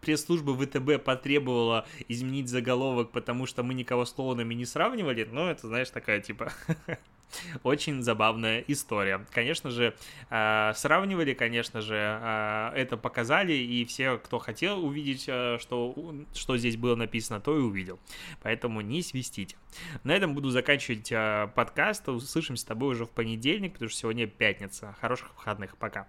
пресс-служба 0.00 0.56
ВТБ 0.56 1.04
потребовала 1.04 1.86
изменить 2.08 2.48
заголовок, 2.48 3.10
потому 3.10 3.46
что 3.46 3.62
мы 3.62 3.74
никого 3.74 4.04
с 4.04 4.12
клоунами 4.12 4.54
не 4.54 4.64
сравнивали. 4.64 5.28
Ну, 5.30 5.46
это, 5.46 5.66
знаешь, 5.68 5.90
такая, 5.90 6.20
типа, 6.20 6.52
Очень 7.62 8.02
забавная 8.02 8.64
история. 8.66 9.24
Конечно 9.32 9.70
же, 9.70 9.94
э, 10.30 10.72
сравнивали, 10.74 11.34
конечно 11.34 11.80
же, 11.80 11.94
э, 11.94 12.72
это 12.74 12.96
показали, 12.96 13.52
и 13.52 13.84
все, 13.84 14.18
кто 14.18 14.38
хотел 14.38 14.84
увидеть, 14.84 15.24
э, 15.28 15.58
что, 15.60 15.94
что 16.34 16.56
здесь 16.56 16.76
было 16.76 16.96
написано, 16.96 17.40
то 17.40 17.56
и 17.56 17.60
увидел. 17.60 17.98
Поэтому 18.42 18.80
не 18.80 19.02
свистите. 19.02 19.56
На 20.04 20.12
этом 20.12 20.34
буду 20.34 20.50
заканчивать 20.50 21.12
подкаст. 21.54 22.08
Услышимся 22.08 22.62
с 22.62 22.64
тобой 22.64 22.94
уже 22.94 23.04
в 23.04 23.10
понедельник, 23.10 23.74
потому 23.74 23.90
что 23.90 24.00
сегодня 24.00 24.26
пятница. 24.26 24.96
Хороших 25.00 25.34
выходных. 25.36 25.76
Пока. 25.76 26.06